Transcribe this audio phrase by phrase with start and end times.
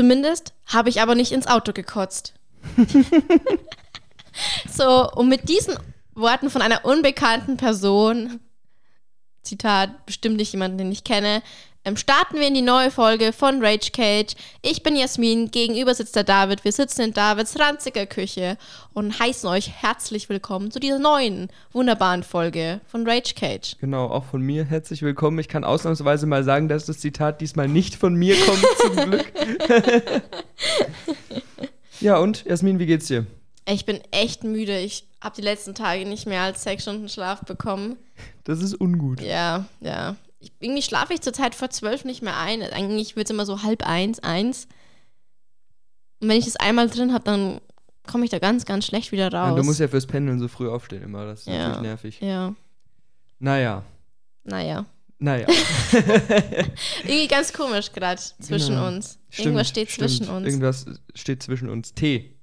[0.00, 2.32] Zumindest habe ich aber nicht ins Auto gekotzt.
[4.74, 5.76] so, und mit diesen
[6.14, 8.40] Worten von einer unbekannten Person,
[9.42, 11.42] Zitat, bestimmt nicht jemanden, den ich kenne,
[11.84, 14.34] ähm, starten wir in die neue Folge von Rage Cage.
[14.62, 16.64] Ich bin Jasmin, gegenüber sitzt der David.
[16.64, 18.58] Wir sitzen in Davids ranziger Küche
[18.92, 23.76] und heißen euch herzlich willkommen zu dieser neuen, wunderbaren Folge von Rage Cage.
[23.80, 25.38] Genau, auch von mir herzlich willkommen.
[25.38, 29.32] Ich kann ausnahmsweise mal sagen, dass das Zitat diesmal nicht von mir kommt, zum Glück.
[32.00, 33.26] ja, und, Jasmin, wie geht's dir?
[33.66, 34.78] Ich bin echt müde.
[34.78, 37.96] Ich habe die letzten Tage nicht mehr als sechs Stunden Schlaf bekommen.
[38.44, 39.20] Das ist ungut.
[39.20, 40.16] Ja, ja.
[40.40, 42.62] Ich, irgendwie schlafe ich zurzeit vor zwölf nicht mehr ein.
[42.62, 44.66] Eigentlich wird es immer so halb eins, eins.
[46.20, 47.60] Und wenn ich das einmal drin habe, dann
[48.06, 49.50] komme ich da ganz, ganz schlecht wieder raus.
[49.50, 51.26] Ja, du musst ja fürs Pendeln so früh aufstehen immer.
[51.26, 51.58] Das ist Ja.
[51.68, 52.20] natürlich nervig.
[52.20, 52.54] Ja,
[53.38, 53.84] Naja,
[54.44, 54.84] naja.
[55.18, 55.46] naja.
[57.04, 58.88] Irgendwie ganz komisch gerade zwischen Genau.
[58.88, 59.18] uns.
[59.28, 60.10] Stimmt, Irgendwas steht stimmt.
[60.10, 60.46] zwischen uns.
[60.46, 61.94] Irgendwas steht zwischen uns.
[61.94, 62.34] Tee.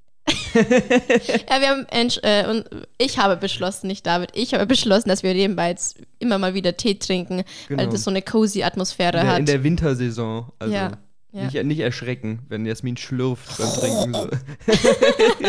[0.54, 1.86] Ja, wir haben
[2.24, 2.66] äh, und
[2.98, 6.76] ich habe beschlossen, nicht David, ich habe beschlossen, dass wir nebenbei jetzt immer mal wieder
[6.76, 7.92] Tee trinken, weil Genau.
[7.92, 9.40] das so eine cozy Atmosphäre In der, hat.
[9.40, 10.52] in der Wintersaison.
[10.60, 10.92] Also Ja,
[11.32, 11.44] ja.
[11.44, 14.14] Nicht, nicht erschrecken, wenn Jasmin schlürft beim Trinken.
[14.14, 14.30] So.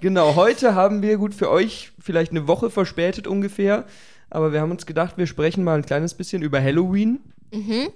[0.00, 3.84] genau, heute haben wir, gut für euch, vielleicht eine Woche verspätet ungefähr,
[4.30, 7.20] aber wir haben uns gedacht, wir sprechen mal ein kleines bisschen über Halloween.
[7.52, 7.88] mhm.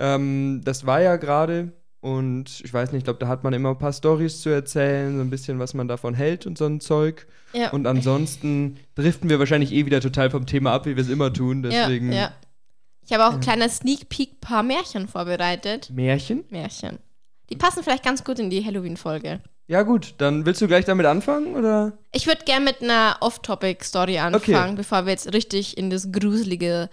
[0.00, 3.70] Ähm, das war ja gerade und ich weiß nicht, ich glaube, da hat man immer
[3.70, 6.80] ein paar Stories zu erzählen, so ein bisschen, was man davon hält und so ein
[6.80, 7.26] Zeug.
[7.52, 7.70] Ja.
[7.70, 11.32] Und ansonsten driften wir wahrscheinlich eh wieder total vom Thema ab, wie wir es immer
[11.32, 11.62] tun.
[11.62, 12.32] Deswegen Ja, ja.
[13.04, 15.88] Ich habe auch ein kleiner Sneak Peek paar Märchen vorbereitet.
[15.90, 16.44] Märchen.
[16.50, 16.98] Märchen.
[17.48, 19.40] Die passen vielleicht ganz gut in die Halloween-Folge.
[19.66, 21.98] Ja gut, dann willst du gleich damit anfangen oder?
[22.12, 26.90] Ich würde gerne mit einer Off-Topic-Story anfangen, bevor wir jetzt richtig in das gruselige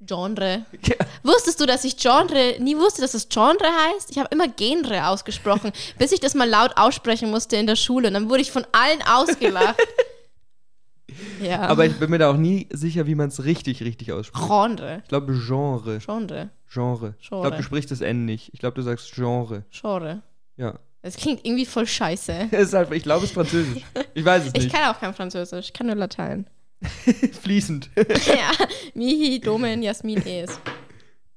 [0.00, 0.66] Genre.
[0.86, 0.94] Ja.
[1.22, 4.10] Wusstest du, dass ich Genre nie wusste, dass es Genre heißt?
[4.10, 8.08] Ich habe immer Genre ausgesprochen, bis ich das mal laut aussprechen musste in der Schule.
[8.08, 9.76] Und dann wurde ich von allen ausgelacht.
[11.42, 11.62] ja.
[11.62, 14.46] Aber ich bin mir da auch nie sicher, wie man es richtig, richtig ausspricht.
[14.46, 15.00] Genre.
[15.02, 15.98] Ich glaube Genre.
[15.98, 16.50] Genre.
[16.68, 17.14] Genre.
[17.20, 17.42] Ich Genre.
[17.42, 18.50] glaube, du sprichst das N nicht.
[18.52, 19.64] Ich glaube, du sagst Genre.
[19.70, 20.22] Genre.
[20.56, 20.74] Ja.
[21.02, 22.32] Das klingt irgendwie voll scheiße.
[22.50, 23.82] Ist halt, ich glaube, es ist Französisch.
[24.14, 24.74] Ich weiß es Ich nicht.
[24.74, 26.46] kann auch kein Französisch, ich kann nur Latein.
[27.42, 27.90] Fließend.
[28.26, 28.50] ja,
[28.94, 30.60] Mihi, Domen, Jasmin, Es.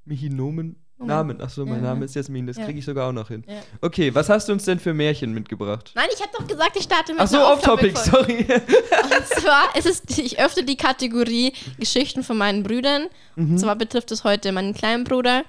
[0.06, 0.76] Michinomen.
[1.02, 1.40] Namen.
[1.40, 1.94] Achso, mein Ja.
[1.94, 2.46] Name ist Jasmin.
[2.46, 2.66] Das Ja.
[2.66, 3.46] kriege ich sogar auch noch hin.
[3.48, 3.62] Ja.
[3.80, 5.94] Okay, was hast du uns denn für Märchen mitgebracht?
[5.96, 8.46] Nein, ich habe doch gesagt, ich starte mit Ach so, einer off-topic, Off-Topic-Folge.
[8.46, 8.62] sorry.
[9.18, 13.08] Und zwar ist es, ich öffne die Kategorie Geschichten von meinen Brüdern.
[13.38, 13.52] Mhm.
[13.52, 15.44] Und zwar betrifft es heute meinen kleinen Bruder.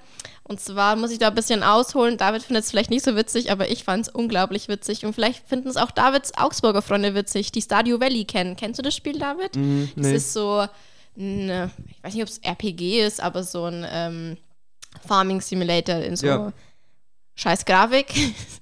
[0.50, 2.16] Und zwar muss ich da ein bisschen ausholen.
[2.16, 5.04] David findet es vielleicht nicht so witzig, aber ich fand es unglaublich witzig.
[5.06, 8.56] Und vielleicht finden es auch Davids Augsburger Freunde witzig, die Stadio Valley kennen.
[8.56, 9.54] Kennst du das Spiel, David?
[9.54, 10.14] Mhm, Das nee.
[10.16, 10.66] ist so,
[11.16, 14.36] ein, ich weiß nicht, ob es RPG ist, aber so ein ähm,
[15.06, 16.52] Farming Simulator in so Ja.
[17.36, 18.12] scheiß Grafik.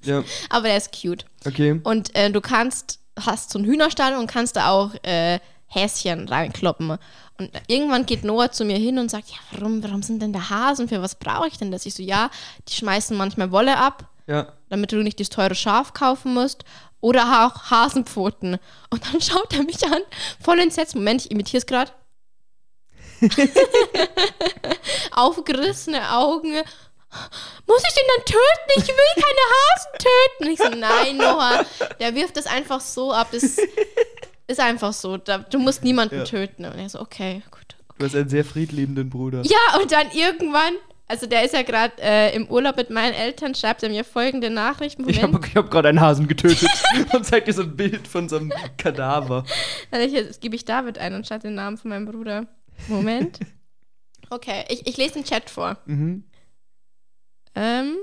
[0.05, 1.25] Ja, aber der ist cute.
[1.47, 1.81] okay.
[1.85, 5.39] Und äh, du kannst, hast so einen Hühnerstall und kannst da auch äh,
[5.69, 6.99] Häschen reinkloppen.
[7.39, 10.51] Und irgendwann geht Noah zu mir hin und sagt, ja, warum, warum sind denn da
[10.51, 10.89] Hasen?
[10.89, 11.87] Für was brauche ich denn das?
[11.87, 12.31] Ich so, ja,
[12.69, 14.53] die schmeißen manchmal Wolle ab, Ja.
[14.71, 16.65] damit du nicht das teure Schaf kaufen musst.
[17.01, 18.59] Oder auch Hasenpfoten.
[18.91, 20.01] Und dann schaut er mich an,
[20.41, 20.97] voll entsetzt.
[20.97, 21.93] Moment, ich imitiere es gerade.
[25.13, 26.53] Aufgerissene Augen.
[27.67, 28.71] Muss ich den dann töten?
[28.77, 30.51] Ich will keine Hasen töten.
[30.53, 31.65] Ich so, nein, Noah,
[32.01, 33.29] der wirft das einfach so ab.
[33.33, 33.57] Das
[34.49, 35.17] ist einfach so.
[35.17, 36.25] Da, du musst niemanden Ja.
[36.25, 36.65] töten.
[36.65, 37.77] Und er so, okay, gut.
[37.99, 39.43] Du hast einen sehr friedliebenden Bruder.
[39.45, 40.75] Ja, und dann irgendwann,
[41.09, 44.51] also der ist ja gerade äh, im Urlaub mit meinen Eltern, schreibt er mir folgende
[44.51, 44.99] Nachricht.
[45.01, 45.23] Ich Moment.
[45.35, 46.69] habe ich hab gerade einen Hasen getötet
[47.13, 49.45] und zeig dir so ein Bild von so einem Kadaver.
[49.91, 50.09] Dann
[50.41, 52.47] gebe ich David ein und schreibe den Namen von meinem Bruder.
[52.89, 53.39] Moment.
[54.31, 55.79] Okay, ich, ich lese den Chat vor.
[55.87, 56.23] Mhm.
[57.55, 57.97] Ähm,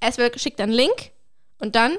[0.00, 1.10] erstmal schickt einen Link
[1.58, 1.98] und dann,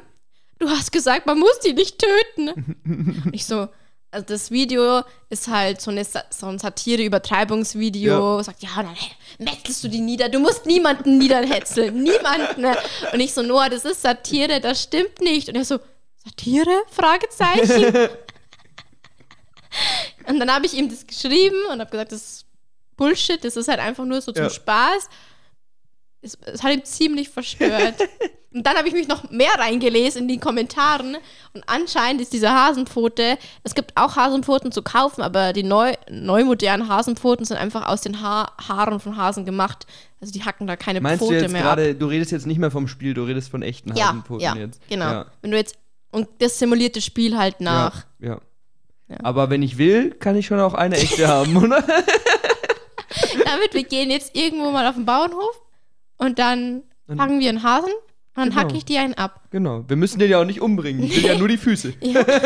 [0.59, 3.29] du hast gesagt, man muss die nicht töten.
[3.33, 3.67] ich so,
[4.11, 8.41] also das Video ist halt so, eine, so ein Satire-Übertreibungsvideo.
[8.43, 8.95] Sagt, ja, dann
[9.39, 10.29] metzelst du die nieder.
[10.29, 12.03] Du musst niemanden niederhetzeln.
[12.03, 12.65] niemanden.
[13.11, 15.49] Und ich so, Noah, das ist Satire, das stimmt nicht.
[15.49, 15.79] Und er so,
[16.23, 16.83] Satire?
[16.91, 17.95] Fragezeichen.
[20.27, 22.45] und dann habe ich ihm das geschrieben und habe gesagt, das ist
[22.95, 24.49] Bullshit, das ist halt einfach nur so zum Ja.
[24.49, 25.09] Spaß.
[26.23, 27.95] Es, es hat ihn ziemlich verstört.
[28.53, 31.17] und dann habe ich mich noch mehr reingelesen in die Kommentaren.
[31.53, 36.45] Und anscheinend ist diese Hasenpfote, es gibt auch Hasenpfoten zu kaufen, aber die neu, neu
[36.45, 39.85] modernen Hasenpfoten sind einfach aus den ha Haaren von Hasen gemacht.
[40.21, 41.75] Also die hacken da keine Meinst du Pfote jetzt mehr ab.
[41.77, 44.55] gerade, du redest jetzt nicht mehr vom Spiel, du redest von echten Ja, Hasenpfoten ja,
[44.55, 44.79] jetzt.
[44.87, 45.11] genau.
[45.11, 45.25] Ja.
[45.41, 45.77] Wenn du jetzt,
[46.11, 48.05] und das simulierte Spiel halt nach.
[48.19, 48.41] Ja, ja.
[49.09, 49.17] Ja.
[49.23, 51.83] Aber wenn ich will, kann ich schon auch eine echte haben, oder?
[53.45, 55.61] Damit wir gehen jetzt irgendwo mal auf den Bauernhof
[56.25, 56.83] und dann
[57.15, 58.01] fangen wir einen Hasen Und
[58.35, 58.61] dann Genau.
[58.61, 59.41] hacke ich die einen ab.
[59.51, 59.83] Genau.
[59.87, 61.03] Wir müssen den ja auch nicht umbringen.
[61.03, 61.93] Ich will ja nur die Füße.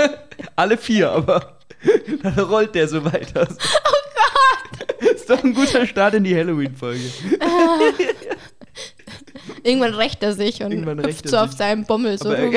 [0.55, 1.57] Alle vier, aber
[2.23, 3.47] dann rollt der so weiter.
[3.49, 3.55] Oh
[4.15, 5.09] Gott!
[5.11, 7.01] Ist doch ein guter Start in die Halloween-Folge.
[9.63, 12.55] Irgendwann rächt er sich und Irgendwann hüpft so auf seinem Bommel so rum.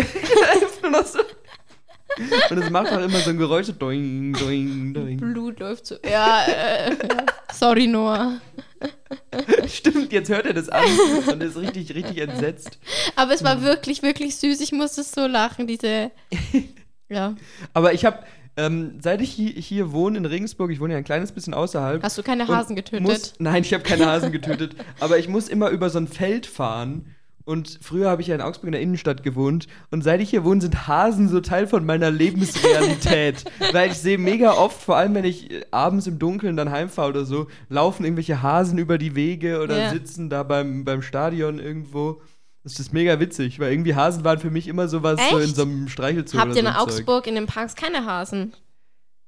[2.50, 5.16] Und es macht auch immer so ein Geräusch, doing, doing, doing.
[5.18, 5.96] Blut läuft so.
[6.04, 7.24] Ja, äh, ja.
[7.52, 8.40] sorry, Noah.
[9.66, 10.84] Stimmt, jetzt hört er das an
[11.30, 12.78] und ist richtig, richtig entsetzt.
[13.16, 14.60] Aber es war wirklich, wirklich süß.
[14.60, 16.10] Ich musste so lachen, diese.
[17.12, 17.34] Ja.
[17.74, 18.20] Aber ich habe,
[18.56, 22.02] ähm, seit ich hier, hier wohne in Regensburg, ich wohne ja ein kleines bisschen außerhalb.
[22.04, 23.02] Hast du keine Hasen getötet?
[23.02, 24.76] Muss, nein, ich habe keine Hasen getötet.
[25.00, 27.16] aber ich muss immer über so ein Feld fahren.
[27.50, 29.66] Und früher habe ich ja in Augsburg in der Innenstadt gewohnt.
[29.90, 33.44] Und seit ich hier wohne, sind Hasen so Teil von meiner Lebensrealität.
[33.72, 37.08] Weil ich sehe mega oft, vor allem wenn ich äh, abends im Dunkeln dann heimfahre
[37.08, 39.90] oder so, laufen irgendwelche Hasen über die Wege oder Ja.
[39.90, 42.20] sitzen da beim, beim Stadion irgendwo.
[42.62, 45.56] Das ist mega witzig, weil irgendwie Hasen waren für mich immer sowas so in Echt?
[45.56, 46.82] so einem Streichelzoo Habt oder ihr in ein Zeug.
[46.82, 48.52] Augsburg in den Parks keine Hasen?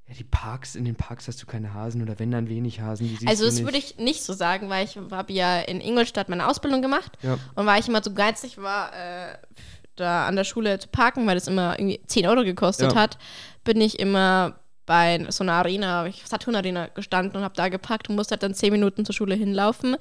[0.08, 3.16] Ja, die Parks, in den Parks hast du keine Hasen oder wenn dann wenig Hasen.
[3.26, 6.82] Also das würde ich nicht so sagen, weil ich habe ja in Ingolstadt meine Ausbildung
[6.82, 7.38] gemacht Ja.
[7.54, 9.34] und weil ich immer so geizig war, äh,
[9.96, 12.98] da an der Schule zu parken, weil das immer irgendwie 10 Euro gekostet Ja.
[12.98, 13.18] hat,
[13.64, 18.08] bin ich immer bei so einer Arena, ich Saturn Arena gestanden und habe da geparkt
[18.10, 19.96] und musste halt dann 10 Minuten zur Schule hinlaufen.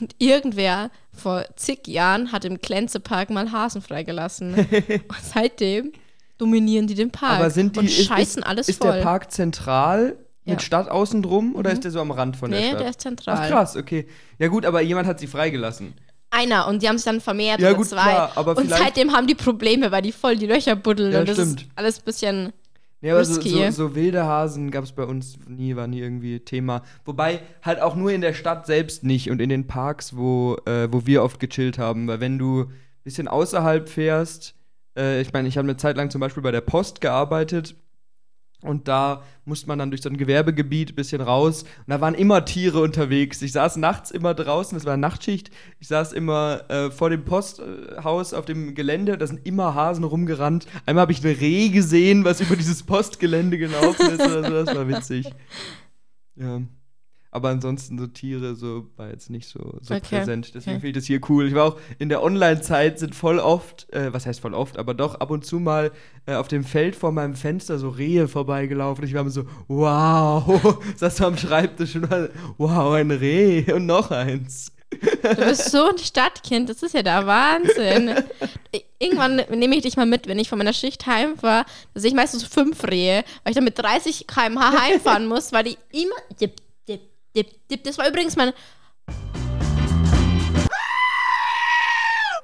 [0.00, 4.54] Und irgendwer vor zig Jahren hat im Klenzepark mal Hasen freigelassen.
[4.54, 5.92] und seitdem
[6.38, 8.92] dominieren die den Park Aber sind die, und ist, scheißen ist, alles ist voll.
[8.92, 10.60] der Park zentral mit Ja.
[10.60, 11.74] Stadt außen drum oder Mhm.
[11.74, 12.80] ist der so am Rand von der nee, Stadt?
[12.80, 13.38] der ist zentral.
[13.40, 14.06] Ach krass, okay.
[14.38, 15.94] Ja gut, aber jemand hat sie freigelassen.
[16.30, 18.02] Einer und die haben sich dann vermehrt Ja, gut, zwei.
[18.02, 21.28] klar, aber und seitdem haben die Probleme, weil die voll die Löcher buddeln Ja, und
[21.28, 21.60] das stimmt.
[21.62, 22.52] ist alles ein bisschen.
[23.00, 26.40] Ja, aber so, so, so wilde Hasen gab es bei uns nie, war nie irgendwie
[26.40, 26.82] Thema.
[27.04, 30.88] Wobei halt auch nur in der Stadt selbst nicht und in den Parks, wo, äh,
[30.90, 32.08] wo wir oft gechillt haben.
[32.08, 32.70] Weil wenn du ein
[33.04, 34.54] bisschen außerhalb fährst,
[34.96, 37.74] äh, ich meine, ich habe eine Zeit lang zum Beispiel bei der Post gearbeitet
[38.64, 42.14] und da musste man dann durch so ein Gewerbegebiet ein bisschen raus und da waren
[42.14, 43.42] immer Tiere unterwegs.
[43.42, 45.50] Ich saß nachts immer draußen, es war Nachtschicht.
[45.80, 50.66] Ich saß immer äh, vor dem Posthaus auf dem Gelände, da sind immer Hasen rumgerannt.
[50.86, 54.74] Einmal habe ich ein Reh gesehen, was über dieses Postgelände gelaufen ist oder so, das
[54.74, 55.30] war witzig.
[56.36, 56.60] Ja.
[57.34, 60.52] Aber ansonsten so Tiere so war jetzt nicht so, so Okay, präsent.
[60.54, 60.80] Deswegen okay.
[60.82, 61.48] finde ich das hier cool.
[61.48, 64.94] Ich war auch in der Online-Zeit sind voll oft, äh, was heißt voll oft, aber
[64.94, 65.90] doch ab und zu mal
[66.26, 69.04] äh, auf dem Feld vor meinem Fenster so Rehe vorbeigelaufen.
[69.04, 73.86] Ich war immer so, wow, saß so am Schreibtisch und war, wow, ein Reh und
[73.86, 74.70] noch eins.
[75.00, 78.14] Du bist so ein Stadtkind, das ist ja der Wahnsinn.
[79.00, 81.64] Irgendwann nehme ich dich mal mit, wenn ich von meiner Schicht heimfahre.
[81.94, 85.52] Da sehe ich meistens so fünf Rehe, weil ich dann mit 30 km/h heimfahren muss,
[85.52, 86.14] weil die immer.
[87.36, 87.84] Dip, dip.
[87.84, 88.52] Das war übrigens mein.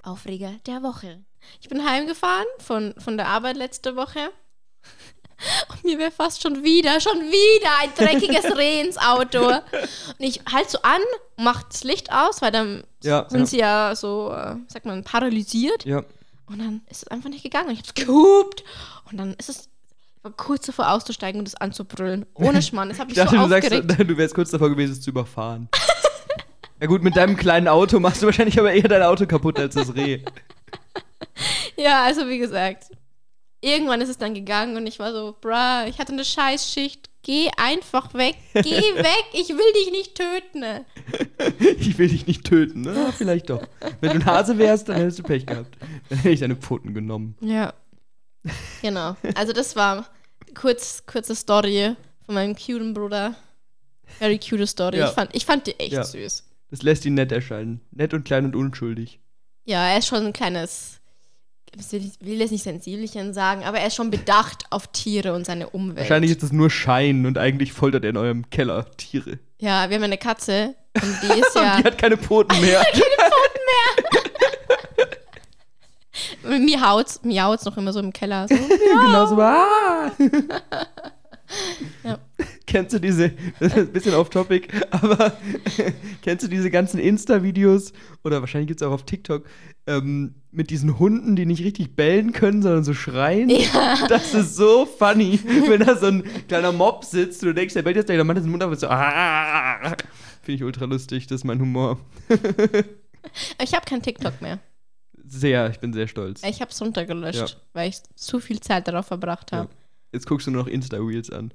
[0.03, 1.23] Aufreger der Woche.
[1.61, 4.31] Ich bin heimgefahren von, von der Arbeit letzte Woche.
[5.71, 9.47] Und mir wäre fast schon wieder, schon wieder ein dreckiges Reh ins Auto.
[9.47, 9.63] Und
[10.19, 11.01] ich halte so an,
[11.37, 13.47] mach das Licht aus, weil dann Ja, sind ja.
[13.47, 15.85] sie ja so, äh, sagt man, paralysiert.
[15.87, 16.05] Ja.
[16.47, 17.71] Und dann ist es einfach nicht gegangen.
[17.71, 18.65] Ich hab's gehupt.
[19.11, 19.70] Und dann ist es
[20.21, 22.27] ich war kurz davor auszusteigen und es anzubrüllen.
[22.35, 22.91] Ohne Schmarrn.
[22.91, 23.99] Das hat Ich mich dachte, so du sagst, aufgeregt.
[24.11, 25.69] du wärst kurz davor gewesen, es zu überfahren.
[26.79, 29.75] ja gut, mit deinem kleinen Auto machst du wahrscheinlich aber eher dein Auto kaputt als
[29.75, 30.23] das Reh.
[31.77, 32.89] Ja, also wie gesagt,
[33.63, 37.09] irgendwann ist es dann gegangen und ich war so, bruh, ich hatte eine Scheißschicht.
[37.23, 38.37] Geh einfach weg.
[38.53, 39.25] Geh weg.
[39.33, 40.85] Ich will dich nicht töten.
[41.79, 43.13] Ich will dich nicht töten, ne?
[43.17, 43.63] Vielleicht doch.
[44.01, 45.77] Wenn du ein Hase wärst, dann hättest du Pech gehabt.
[46.11, 47.37] Dann hätte ich deine Pfoten genommen.
[47.41, 47.73] Ja.
[48.83, 49.17] Genau.
[49.35, 50.07] Also das war
[50.55, 51.95] kurz, kurze Story
[52.25, 53.35] von meinem cuten Bruder.
[54.19, 54.99] Very cute Story.
[54.99, 55.09] Ja.
[55.09, 56.05] Ich, fand, ich fand die echt Ja.
[56.05, 56.45] süß.
[56.71, 57.81] Das lässt ihn nett erscheinen.
[57.91, 59.21] Nett und klein und unschuldig.
[59.65, 61.01] Ja, er ist schon ein kleines,
[61.77, 65.69] ich will, jetzt nicht Sensibelchen sagen, aber er ist schon bedacht auf Tiere und seine
[65.71, 65.99] Umwelt.
[65.99, 69.39] Wahrscheinlich ist das nur Schein und eigentlich foltert er in eurem Keller Tiere.
[69.61, 71.77] Ja, wir haben eine Katze und die ist ja.
[71.77, 72.83] Und die hat keine Pfoten mehr.
[76.43, 78.47] mir haut's, mir haut's noch immer so im Keller.
[78.49, 78.55] So.
[79.07, 79.41] genau so.
[79.41, 80.13] Ah!
[82.05, 82.19] Ja.
[82.67, 85.33] Kennst du diese, das ist ein bisschen off topic, aber
[86.23, 89.45] kennst du diese ganzen Insta-Videos oder wahrscheinlich gibt es auch auf TikTok
[89.89, 93.51] ähm, mit diesen Hunden, die nicht richtig bellen können, sondern so schreien?
[93.51, 94.07] Ja.
[94.09, 97.83] Das ist so funny, wenn da so ein kleiner Mob sitzt und du denkst, der
[97.83, 98.87] bellt jetzt gleich, dann macht er den Mund auf und so.
[98.87, 99.97] Ah!
[100.43, 101.99] Finde ich ultra lustig, das ist mein Humor.
[103.61, 104.61] Ich habe kein TikTok mehr.
[105.33, 106.43] Sehr, ich bin sehr stolz.
[106.43, 107.47] Ich habe es runtergelöscht, Ja.
[107.73, 109.69] weil ich zu viel Zeit darauf verbracht habe.
[110.13, 111.55] Jetzt guckst du nur noch Insta-Wheels an.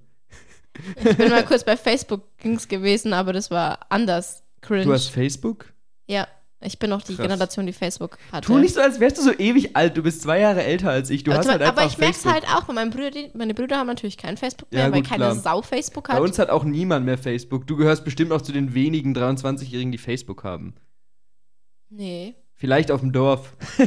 [1.03, 4.85] Ich bin mal kurz bei Facebook Dings gewesen, aber das war anders cringe.
[4.85, 5.73] Du hast Facebook?
[6.07, 6.25] ja,
[6.61, 7.23] Ich bin noch die Krass.
[7.27, 8.47] Generation, die Facebook hatte.
[8.47, 9.97] Tu nicht so, als wärst du so ewig alt.
[9.97, 11.23] Du bist zwei Jahre älter als ich.
[11.25, 13.77] Du hast Also, halt einfach aber ich merke halt auch, weil meine Brüder, meine Brüder
[13.77, 15.35] haben natürlich kein Facebook mehr, Ja, weil gut, keine klar.
[15.35, 16.21] Sau Facebook Bei hat.
[16.21, 17.67] uns hat auch niemand mehr Facebook.
[17.67, 20.75] Du gehörst bestimmt auch zu den wenigen 23-Jährigen, die Facebook haben.
[21.89, 22.35] Nee.
[22.65, 23.53] Vielleicht auf dem Dorf.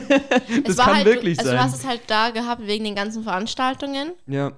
[0.64, 1.58] das kann halt, wirklich also sein.
[1.58, 4.52] du hast es halt da gehabt wegen den ganzen Veranstaltungen, ja,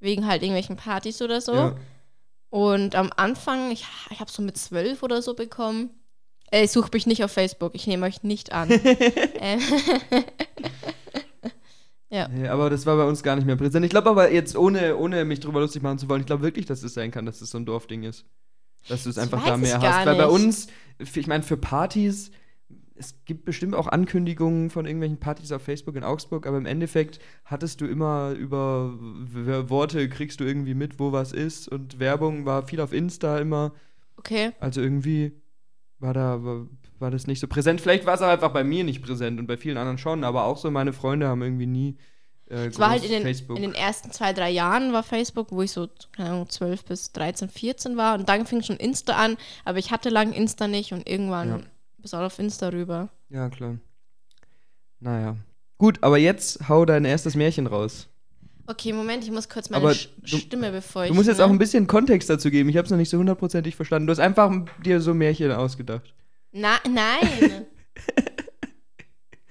[0.00, 1.54] wegen halt irgendwelchen Partys oder so.
[1.54, 1.76] ja.
[2.48, 5.90] Und am Anfang, ich, ich habe so mit zwölf oder so bekommen.
[6.50, 8.68] Ey, sucht mich nicht auf Facebook, ich nehme euch nicht an.
[9.40, 9.60] ähm,
[12.10, 13.84] Nee, aber das war bei uns gar nicht mehr präsent.
[13.84, 16.66] Ich glaube aber jetzt, ohne, ohne mich drüber lustig machen zu wollen, ich glaube wirklich,
[16.66, 18.24] dass es sein kann, dass es so ein Dorfding ist.
[18.88, 20.06] Dass du es einfach da mehr hast.
[20.06, 20.34] Weil bei nicht.
[20.34, 20.66] uns,
[20.98, 22.32] ich meine, für Partys,
[23.00, 27.18] es gibt bestimmt auch Ankündigungen von irgendwelchen Partys auf Facebook in Augsburg, aber im Endeffekt
[27.46, 28.94] hattest du immer über
[29.68, 33.72] Worte, kriegst du irgendwie mit, wo was ist und Werbung war viel auf Insta immer.
[34.18, 34.52] okay.
[34.60, 35.32] Also irgendwie
[35.98, 36.66] war da war,
[36.98, 37.80] war das nicht so präsent.
[37.80, 40.44] Vielleicht war es auch einfach bei mir nicht präsent und bei vielen anderen schon, aber
[40.44, 41.96] auch so meine Freunde haben irgendwie nie
[42.50, 43.56] äh, Es war halt in den, Facebook.
[43.56, 47.12] in den ersten zwei, drei Jahren war Facebook, wo ich so, keine Ahnung, 12 bis
[47.12, 48.18] 13, 14 war.
[48.18, 51.60] Und dann fing schon Insta an, aber ich hatte lang Insta nicht und irgendwann Ja.
[52.02, 53.08] Bis auch auf Insta rüber.
[53.28, 53.76] ja, klar.
[55.00, 55.36] Naja.
[55.78, 58.06] Gut, aber jetzt hau dein erstes Märchen raus.
[58.66, 61.14] Okay, Moment, ich muss kurz meine Aber Sch du- Stimme befeuchten.
[61.14, 62.68] Du musst jetzt auch ein bisschen Kontext dazu geben.
[62.68, 64.06] Ich habe es noch nicht so hundertprozentig verstanden.
[64.06, 64.52] Du hast einfach
[64.84, 66.14] dir so Märchen ausgedacht.
[66.52, 67.66] Na, nein.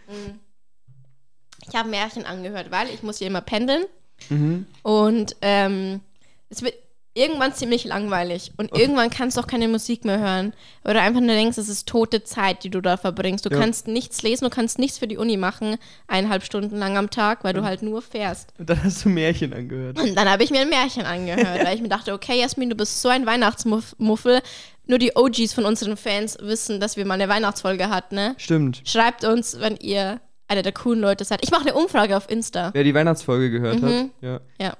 [0.08, 0.40] Hm.
[1.68, 3.84] ich habe Märchen angehört, weil ich muss hier immer pendeln.
[4.30, 4.66] Mhm.
[4.82, 6.02] Und ähm,
[6.50, 6.74] es wird
[7.20, 8.52] irgendwann ziemlich langweilig.
[8.58, 10.54] Und irgendwann kannst du auch keine Musik mehr hören.
[10.86, 13.46] Oder einfach nur denkst, es ist tote Zeit, die du da verbringst.
[13.46, 13.60] Du Ja.
[13.60, 15.76] kannst nichts lesen, du kannst nichts für die Uni machen,
[16.08, 18.54] eineinhalb Stunden lang am Tag, weil du halt nur fährst.
[18.58, 20.00] Und dann hast du Märchen angehört.
[20.00, 22.76] Und dann habe ich mir ein Märchen angehört, weil ich mir dachte, okay, Jasmin, du
[22.76, 24.42] bist so ein Weihnachtsmuffel.
[24.88, 28.36] Nur die OGs von unseren Fans wissen, dass wir mal eine Weihnachtsfolge hatten, ne?
[28.38, 28.82] Stimmt.
[28.86, 31.42] Schreibt uns, wenn ihr einer der coolen Leute seid.
[31.44, 32.72] Ich mache eine Umfrage auf Insta.
[32.74, 33.86] Wer die Weihnachtsfolge gehört Mhm.
[33.86, 34.06] hat.
[34.22, 34.40] Ja.
[34.60, 34.74] Ja.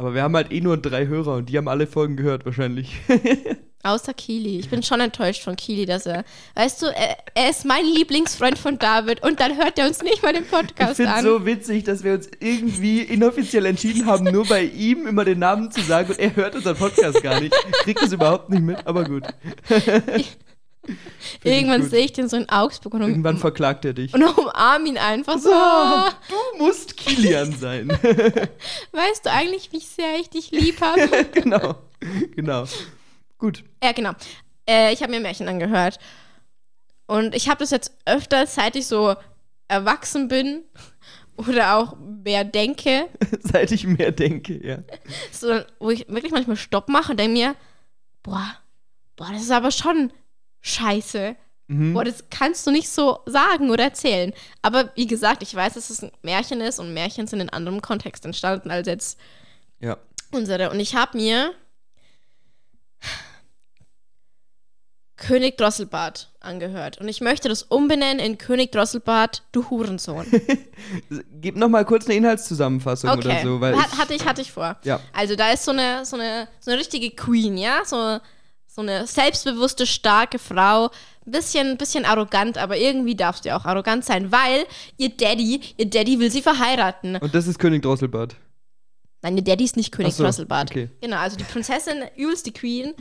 [0.00, 2.96] Aber wir haben halt eh nur drei Hörer und die haben alle Folgen gehört wahrscheinlich.
[3.82, 4.58] Außer Kili.
[4.58, 6.24] Ich bin schon enttäuscht von Kili, dass er.
[6.54, 10.22] Weißt du, er, er ist mein Lieblingsfreund von David und dann hört er uns nicht
[10.22, 11.22] mal den Ich Podcast finde an.
[11.22, 15.70] so witzig, dass wir uns irgendwie inoffiziell entschieden haben, nur bei ihm immer den Namen
[15.70, 17.54] zu sagen und er hört unseren Podcast gar nicht.
[17.82, 19.24] Kriegt es überhaupt nicht mit, aber gut.
[21.44, 24.12] Irgendwann sehe ich den so in Augsburg und, um, Irgendwann verklagt er dich.
[24.14, 25.52] und umarm ihn einfach so.
[25.52, 27.88] Ah, du musst Kilian sein.
[28.92, 31.08] Weißt du eigentlich, wie sehr ich dich lieb habe?
[31.32, 31.76] genau.
[32.34, 32.64] Genau.
[33.38, 33.64] Gut.
[33.82, 34.12] ja, genau.
[34.68, 35.98] Äh, ich habe mir Märchen angehört.
[37.06, 39.16] Und ich habe das jetzt öfter, seit ich so
[39.66, 40.62] erwachsen bin
[41.36, 43.08] oder auch mehr denke,
[43.40, 44.78] Seit ich mehr denke, ja.
[45.32, 47.56] so, wo ich wirklich manchmal Stopp mache und denke mir,
[48.22, 48.54] boah,
[49.16, 50.12] boah, das ist aber schon
[50.60, 51.36] scheiße.
[51.68, 51.94] Mhm.
[51.94, 54.32] Boah, das kannst du nicht so sagen oder erzählen.
[54.60, 57.80] Aber wie gesagt, ich weiß, dass es ein Märchen ist und Märchen sind in anderem
[57.80, 59.18] Kontext entstanden als jetzt
[59.78, 59.96] Ja.
[60.32, 60.70] unsere.
[60.70, 61.52] Und ich habe mir
[65.16, 66.98] König Drosselbart angehört.
[66.98, 70.26] Und ich möchte das umbenennen in König Drosselbart, du Hurensohn.
[71.40, 74.40] Gib noch mal kurz eine Inhaltszusammenfassung oder Okay, so, weil Hat, ich, hatte ich, hatte
[74.40, 74.78] ich vor.
[74.82, 74.98] Ja.
[75.12, 78.18] Also da ist so eine, so eine, so eine richtige Queen, ja, so,
[78.72, 80.86] so eine selbstbewusste, starke Frau,
[81.26, 84.64] ein bisschen, bisschen arrogant, aber irgendwie darfst du ja auch arrogant sein, weil
[84.96, 87.16] ihr Daddy, ihr Daddy will sie verheiraten.
[87.16, 88.36] Und das ist König Drosselbart.
[89.22, 90.70] Nein, ihr Daddy ist nicht König Ach so, Drosselbart.
[90.70, 90.88] okay.
[91.00, 92.94] Genau, also die Prinzessin, übelst die Queen,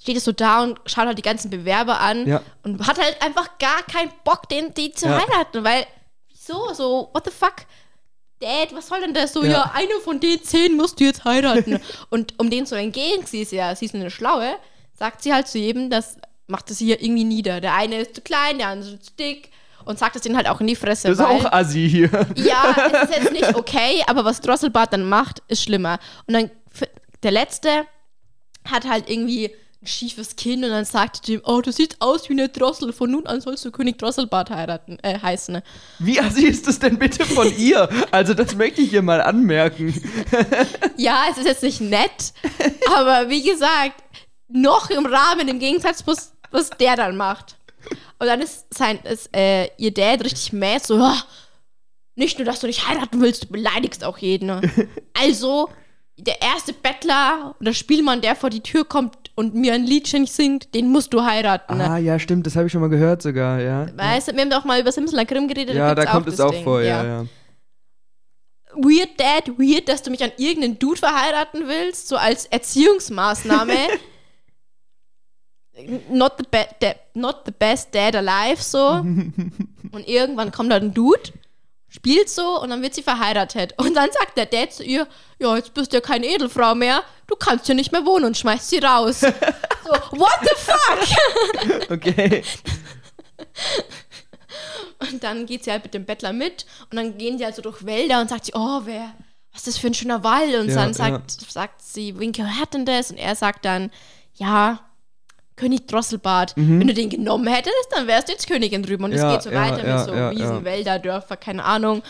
[0.00, 2.42] steht es so da und schaut halt die ganzen Bewerber an Ja.
[2.62, 5.18] und hat halt einfach gar keinen Bock, den, die zu Ja.
[5.18, 5.86] heiraten, weil,
[6.28, 7.54] wieso, so, what the fuck?
[8.40, 9.32] Dad, was soll denn das?
[9.32, 9.50] So, Ja.
[9.50, 11.80] ja, eine von den zehn musst du jetzt heiraten.
[12.10, 14.54] und um denen zu entgehen, sie ist ja, sie ist eine Schlaue,
[14.94, 16.16] sagt sie halt zu jedem, das
[16.46, 17.60] macht es hier irgendwie nieder.
[17.60, 19.50] Der eine ist zu klein, der andere ist zu dick
[19.84, 21.08] und sagt es denen halt auch in die Fresse.
[21.08, 22.10] Das ist auch Assi hier.
[22.36, 25.98] ja, es ist jetzt nicht okay, aber was Drosselbart dann macht, ist schlimmer.
[26.26, 26.50] Und dann,
[27.22, 27.86] der Letzte
[28.64, 32.28] hat halt irgendwie ein schiefes Kinn und dann sagt er dem, oh, du siehst aus
[32.28, 35.62] wie eine Drossel, von nun an sollst du König Drosselbart heiraten, äh, heißen.
[36.00, 37.88] Wie assi ist das denn bitte von ihr?
[38.10, 39.94] Also, das möchte ich hier mal anmerken.
[40.96, 42.32] Ja, es ist jetzt nicht nett,
[42.92, 44.02] aber wie gesagt,
[44.48, 47.56] noch im Rahmen, im Gegensatz, was, was der dann macht.
[48.18, 51.22] Und dann ist sein, ist, äh, ihr Dad richtig mad, so, "Ah,
[52.16, 54.60] nicht nur, dass du nicht heiraten willst, du beleidigst auch jeden.
[55.20, 55.68] Also,
[56.18, 60.74] der erste Bettler oder Spielmann, der vor die Tür kommt und mir ein Liedchen singt,
[60.74, 61.80] den musst du heiraten.
[61.80, 63.86] Ah, ja, stimmt, das habe ich schon mal gehört sogar, ja.
[63.96, 65.76] Weißt du, wir haben doch mal über Simsler Grimm geredet.
[65.76, 66.64] Ja, da gibt's kommt es das auch Ding.
[66.64, 67.26] vor, ja, ja.
[68.74, 73.72] Weird Dad, weird, dass du mich an irgendeinen Dude verheiraten willst, so als Erziehungsmaßnahme.
[76.10, 76.44] not the,
[76.80, 78.88] da not the best dad alive, so.
[79.92, 81.32] und irgendwann kommt halt ein Dude,
[81.98, 83.74] spielt so und dann wird sie verheiratet.
[83.76, 85.06] Und dann sagt der Dad zu ihr,
[85.40, 88.36] ja, jetzt bist du ja keine Edelfrau mehr, du kannst hier nicht mehr wohnen und
[88.36, 89.20] schmeißt sie raus.
[89.20, 89.28] so,
[90.12, 91.90] what the fuck?
[91.90, 92.42] Okay.
[95.00, 97.62] Und dann geht sie halt mit dem Bettler mit und dann gehen die halt so
[97.62, 99.14] durch Wälder und sagt sie, oh, wer,
[99.52, 100.54] was ist das für ein schöner Wald?
[100.56, 103.10] Und Ja, dann sagt, sagt sie, Winke, wer hat denn das?
[103.10, 103.90] Und er sagt dann,
[104.34, 104.80] ja,
[105.58, 106.54] König Drosselbart.
[106.56, 109.04] Wenn du den genommen hättest, dann wärst du jetzt Königin drüben.
[109.04, 109.26] Und es Mhm.
[109.28, 110.64] Ja, geht so ja, weiter ja, mit so ja, Wiesen, ja.
[110.64, 112.02] Wälder, Dörfer, keine Ahnung.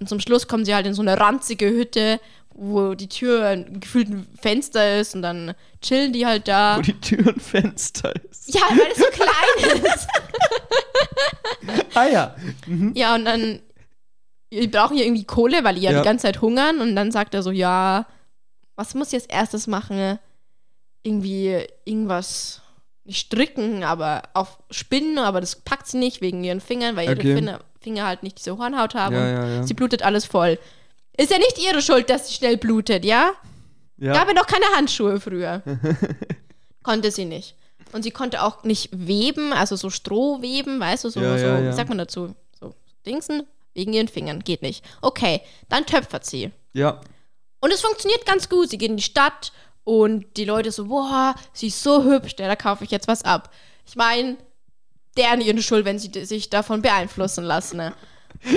[0.00, 2.18] Und zum Schluss kommen sie halt in so eine ranzige Hütte,
[2.54, 6.76] wo die Tür ein gefühlt ein Fenster ist und dann chillen die halt da.
[6.78, 8.54] Wo die Tür und Fenster ist.
[8.54, 10.08] Ja, weil es so klein ist.
[11.94, 12.34] Ah ja.
[12.94, 13.60] Ja, und dann,
[14.50, 16.00] die brauchen ja irgendwie Kohle, weil die ja, Ja.
[16.00, 16.80] die ganze Zeit hungern.
[16.80, 18.06] Und dann sagt er so, ja,
[18.76, 20.18] was muss ich als erstes machen?
[21.02, 22.61] Irgendwie irgendwas,
[23.04, 27.18] nicht stricken, aber auf Spinnen, aber das packt sie nicht wegen ihren Fingern, weil ihre
[27.18, 27.34] Okay.
[27.34, 29.14] Finger, Finger halt nicht diese Hornhaut haben.
[29.14, 29.62] Ja, und ja, ja.
[29.64, 30.58] Sie blutet alles voll.
[31.16, 33.32] Ist ja nicht ihre Schuld, dass sie schnell blutet, ja?
[33.98, 34.12] ja.
[34.12, 35.62] Gab ja noch keine Handschuhe früher.
[36.82, 37.56] konnte sie nicht.
[37.92, 41.44] Und sie konnte auch nicht weben, also so Stroh weben, weißt du, so, Ja, so
[41.46, 42.34] ja, wie sagt man dazu?
[42.58, 43.42] So Dingsen
[43.74, 44.84] wegen ihren Fingern, geht nicht.
[45.02, 46.50] Okay, dann töpfert sie.
[46.72, 47.00] ja.
[47.60, 48.70] Und es funktioniert ganz gut.
[48.70, 49.52] Sie geht in die Stadt
[49.84, 53.24] und die Leute so, boah, sie ist so hübsch, ja, da kaufe ich jetzt was
[53.24, 53.50] ab.
[53.86, 54.36] Ich meine,
[55.16, 57.76] deren ihre Schuld, wenn sie sich davon beeinflussen lassen.
[57.78, 57.94] Ne?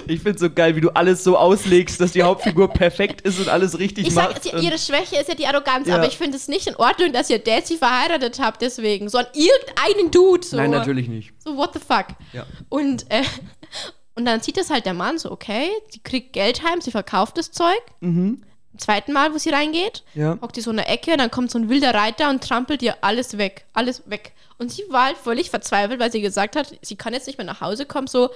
[0.07, 3.49] Ich find's so geil, wie du alles so auslegst, dass die Hauptfigur perfekt ist und
[3.49, 4.53] alles richtig Ich sag, macht.
[4.53, 5.95] und- ihre Schwäche ist ja die Arroganz, Ja.
[5.95, 9.09] aber ich finde es nicht in Ordnung, dass ihr Dad sie verheiratet habt, deswegen.
[9.09, 10.45] So an irgendeinen Dude.
[10.45, 10.55] So.
[10.57, 11.33] Nein, natürlich nicht.
[11.43, 12.07] So, what the fuck?
[12.33, 12.45] Ja.
[12.69, 13.23] Und, äh,
[14.15, 17.37] und dann sieht das halt der Mann so, okay, sie kriegt Geld heim, sie verkauft
[17.37, 17.81] das Zeug.
[17.99, 18.43] Mhm.
[18.77, 20.37] Zweiten Mal, wo sie reingeht, Ja.
[20.41, 22.95] hockt sie so in der Ecke, dann kommt so ein wilder Reiter und trampelt ihr
[23.01, 23.65] alles weg.
[23.73, 24.33] Alles weg.
[24.57, 27.45] Und sie war halt völlig verzweifelt, weil sie gesagt hat, sie kann jetzt nicht mehr
[27.47, 28.29] nach Hause kommen, so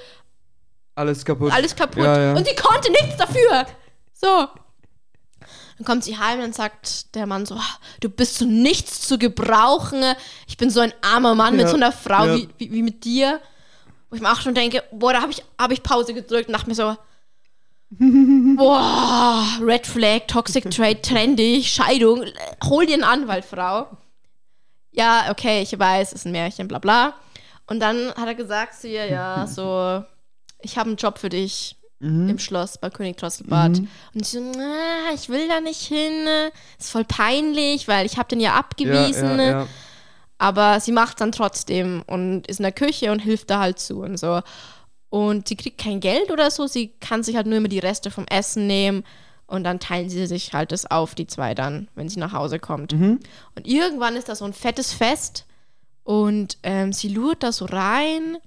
[0.96, 1.52] Alles kaputt.
[1.54, 2.04] alles kaputt.
[2.04, 2.34] Ja, ja.
[2.36, 3.66] Und sie konnte nichts dafür.
[4.14, 4.48] So.
[5.78, 9.18] Dann kommt sie heim und sagt der Mann so, "Ah, du bist zu nichts zu
[9.18, 10.04] gebrauchen.
[10.46, 13.40] Ich bin so ein armer Mann mit so einer Frau wie, wie, wie mit dir.
[14.10, 16.54] Wo ich mir auch schon denke, boah, da habe ich, hab ich Pause gedrückt und
[16.54, 16.98] dachte mir so,
[18.60, 22.26] boah, Red Flag, Toxic Trade, trendig, Scheidung,
[22.64, 23.88] hol dir einen Anwalt, Frau.
[24.92, 27.14] Ja, okay, ich weiß, ist ein Märchen, bla bla.
[27.68, 30.04] Und dann hat er gesagt zu ihr, ja, so,
[30.62, 32.30] ich habe einen Job für dich Mhm.
[32.30, 33.80] im Schloss bei König Drosselbart.
[34.14, 36.28] Und sie so, na, ich will da nicht hin,
[36.80, 39.38] ist voll peinlich, weil ich habe den ja ja, abgewiesen.
[39.38, 39.68] ja, ja.
[40.38, 44.00] Aber sie macht dann trotzdem und ist in der Küche und hilft da halt zu
[44.00, 44.40] und so.
[45.10, 48.12] Und sie kriegt kein Geld oder so, sie kann sich halt nur immer die Reste
[48.12, 49.04] vom Essen nehmen
[49.48, 52.60] und dann teilen sie sich halt das auf, die zwei dann, wenn sie nach Hause
[52.60, 52.94] kommt.
[52.94, 53.20] Mhm.
[53.56, 55.46] Und irgendwann ist da so ein fettes Fest
[56.04, 58.38] und ähm, sie lurt da so rein,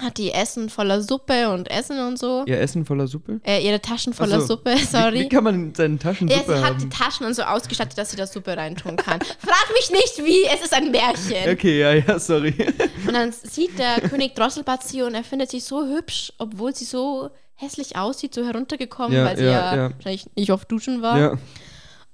[0.00, 2.44] hat die Essen voller Suppe und Essen und so.
[2.46, 3.40] Ihr Essen voller Suppe?
[3.44, 4.46] Äh, ihre Taschen voller so.
[4.48, 5.14] Suppe, sorry.
[5.14, 6.88] Wie, wie kann man in seinen Taschen Ja, Suppe sie hat die?
[6.88, 9.20] Taschen und so ausgestattet, dass sie da Suppe reintun kann.
[9.38, 11.50] Frag mich nicht wie, es ist ein Märchen.
[11.52, 12.54] Okay, ja, ja, sorry.
[13.06, 16.84] Und dann sieht der König Drosselbart sie und er findet sie so hübsch, obwohl sie
[16.84, 19.90] so hässlich aussieht, so heruntergekommen, Ja, weil sie ja, ja, ja.
[19.94, 21.18] wahrscheinlich nicht oft duschen war.
[21.18, 21.32] ja.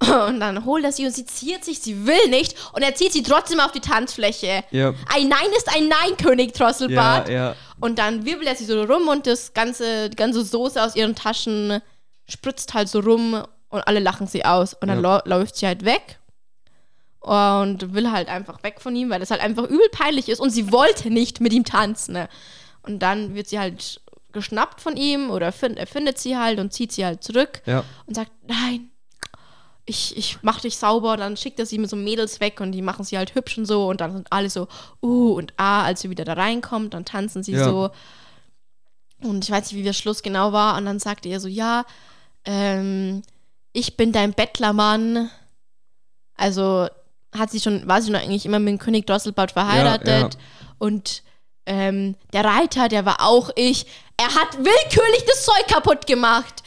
[0.27, 3.13] Und dann holt er sie und sie ziert sich, sie will nicht und er zieht
[3.13, 4.63] sie trotzdem auf die Tanzfläche.
[4.71, 4.89] Ja.
[5.13, 7.29] Ein Nein ist ein Nein, König Drosselbart.
[7.29, 7.55] Ja, ja.
[7.79, 11.15] Und dann wirbelt er sie so rum und das ganze, die ganze Soße aus ihren
[11.15, 11.81] Taschen
[12.27, 14.73] spritzt halt so rum und alle lachen sie aus.
[14.73, 15.21] Und dann Ja.
[15.25, 16.19] läuft sie halt weg
[17.21, 20.49] und will halt einfach weg von ihm, weil das halt einfach übel peinlich ist und
[20.51, 22.13] sie wollte nicht mit ihm tanzen.
[22.13, 22.29] Ne?
[22.83, 26.73] Und dann wird sie halt geschnappt von ihm oder find, er findet sie halt und
[26.73, 27.83] zieht sie halt zurück Ja.
[28.05, 28.91] und sagt, nein,
[29.85, 31.17] ich, ich mach dich sauber.
[31.17, 33.65] Dann schickt er sie mit so Mädels weg und die machen sie halt hübsch und
[33.65, 34.67] so und dann sind alle so,
[35.01, 37.65] uh und ah, als sie wieder da reinkommt, dann tanzen sie Ja.
[37.65, 37.91] so.
[39.21, 40.77] Und ich weiß nicht, wie der Schluss genau war.
[40.77, 41.85] Und dann sagte er so, ja,
[42.43, 43.21] ähm,
[43.73, 45.29] ich bin dein Bettlermann.
[46.35, 46.87] Also
[47.33, 50.07] hat sie schon, war sie schon eigentlich immer mit dem König Drosselbart verheiratet.
[50.07, 50.29] Ja, ja.
[50.77, 51.23] Und
[51.65, 53.85] ähm, der Reiter, der war auch ich.
[54.17, 56.63] Er hat willkürlich das Zeug kaputt gemacht.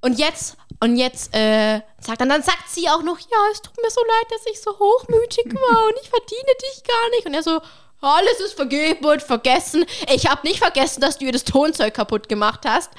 [0.00, 3.76] Und jetzt, und jetzt, äh, sagt dann, dann sagt sie auch noch, ja, es tut
[3.76, 7.24] mir so leid, dass ich so hochmütig war und ich verdiene dich gar nicht.
[7.24, 7.60] Und er so,
[8.00, 9.84] alles ist vergeben und vergessen.
[10.12, 12.90] Ich habe nicht vergessen, dass du ihr das Tonzeug kaputt gemacht hast.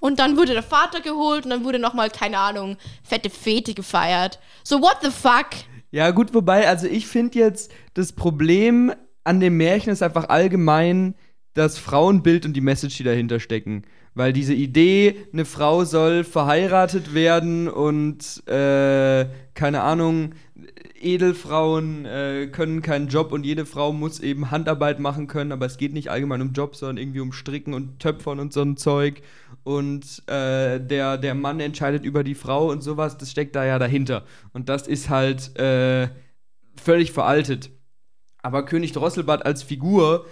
[0.00, 4.38] Und dann wurde der Vater geholt und dann wurde nochmal, keine Ahnung, fette Fete gefeiert.
[4.62, 5.46] So, what the fuck?
[5.92, 8.92] Ja, gut, wobei, also ich finde jetzt, das Problem
[9.24, 11.14] an dem Märchen ist einfach allgemein,
[11.54, 13.86] das Frauenbild und die Message, die dahinter stecken.
[14.14, 20.34] Weil diese Idee, eine Frau soll verheiratet werden und äh, keine Ahnung,
[21.00, 25.78] Edelfrauen äh, können keinen Job und jede Frau muss eben Handarbeit machen können, aber es
[25.78, 29.22] geht nicht allgemein um Job, sondern irgendwie um Stricken und Töpfern und so ein Zeug.
[29.64, 33.78] Und äh, der, der Mann entscheidet über die Frau und sowas, das steckt da ja
[33.78, 34.24] dahinter.
[34.52, 36.08] Und das ist halt äh,
[36.76, 37.70] völlig veraltet.
[38.42, 40.26] Aber König Drosselbart als Figur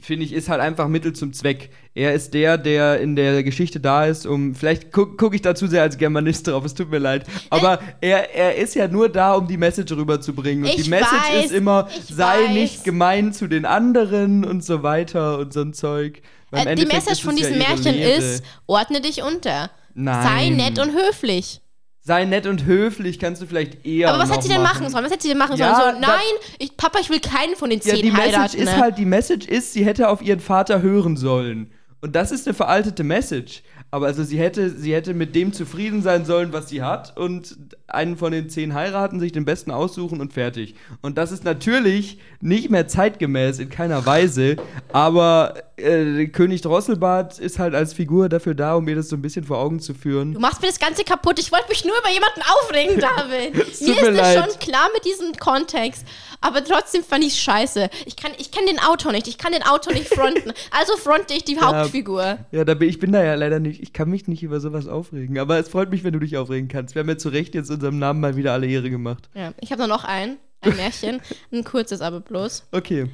[0.00, 1.70] finde ich, ist halt einfach Mittel zum Zweck.
[1.94, 4.54] Er ist der, der in der Geschichte da ist, um.
[4.54, 7.26] Vielleicht gucke guck ich da zu sehr als Germanist drauf, es tut mir leid.
[7.50, 10.64] Aber er, er ist ja nur da, um die Message rüberzubringen.
[10.64, 12.50] Und die Message weiß, ist immer, sei weiß.
[12.50, 16.22] nicht gemein zu den anderen und so weiter und so ein Zeug.
[16.52, 18.18] Äh, die Message von es ja diesem ihre Märchen Lehre.
[18.18, 19.70] ist, ordne dich unter.
[19.94, 20.26] Nein.
[20.26, 21.60] Sei nett und höflich.
[22.02, 24.08] Sei nett und höflich, kannst du vielleicht eher.
[24.08, 25.04] Aber was hätte sie denn machen sollen?
[25.04, 25.96] Was hätte sie denn machen Ja, sollen?
[25.96, 26.20] So, nein,
[26.58, 28.56] ich, Papa, ich will keinen von den Ja, zehn die Message heiraten.
[28.58, 28.76] ist ne?
[28.78, 31.70] halt, die Message ist, sie hätte auf ihren Vater hören sollen.
[32.00, 33.62] Und das ist eine veraltete Message.
[33.92, 37.56] Aber also sie hätte, sie hätte mit dem zufrieden sein sollen, was sie hat und
[37.88, 40.76] einen von den zehn heiraten, sich den besten aussuchen und fertig.
[41.02, 44.56] Und das ist natürlich nicht mehr zeitgemäß in keiner Weise.
[44.92, 49.22] Aber äh, König Drosselbart ist halt als Figur dafür da, um mir das so ein
[49.22, 50.34] bisschen vor Augen zu führen.
[50.34, 51.38] Du machst mir das Ganze kaputt.
[51.38, 53.54] Ich wollte mich nur über jemanden aufregen, David.
[53.54, 54.38] Mir ist mir das leid.
[54.38, 56.06] schon klar mit diesem Kontext.
[56.40, 57.90] Aber trotzdem fand ich scheiße.
[58.06, 59.28] Ich kann, ich kenn den Autor nicht.
[59.28, 60.52] Ich kann den Autor nicht fronten.
[60.72, 62.38] Also fronte ich die Hauptfigur.
[62.52, 64.86] Ja, da bin, ich bin da ja leider nicht, ich kann mich nicht über sowas
[64.86, 65.38] aufregen.
[65.38, 66.94] Aber es freut mich, wenn du dich aufregen kannst.
[66.94, 69.28] Wir haben ja zu Recht jetzt unserem Namen mal wieder alle Ehre gemacht.
[69.34, 71.20] Ja, ich habe noch ein, ein Märchen.
[71.52, 72.64] ein kurzes aber bloß.
[72.72, 73.10] Okay.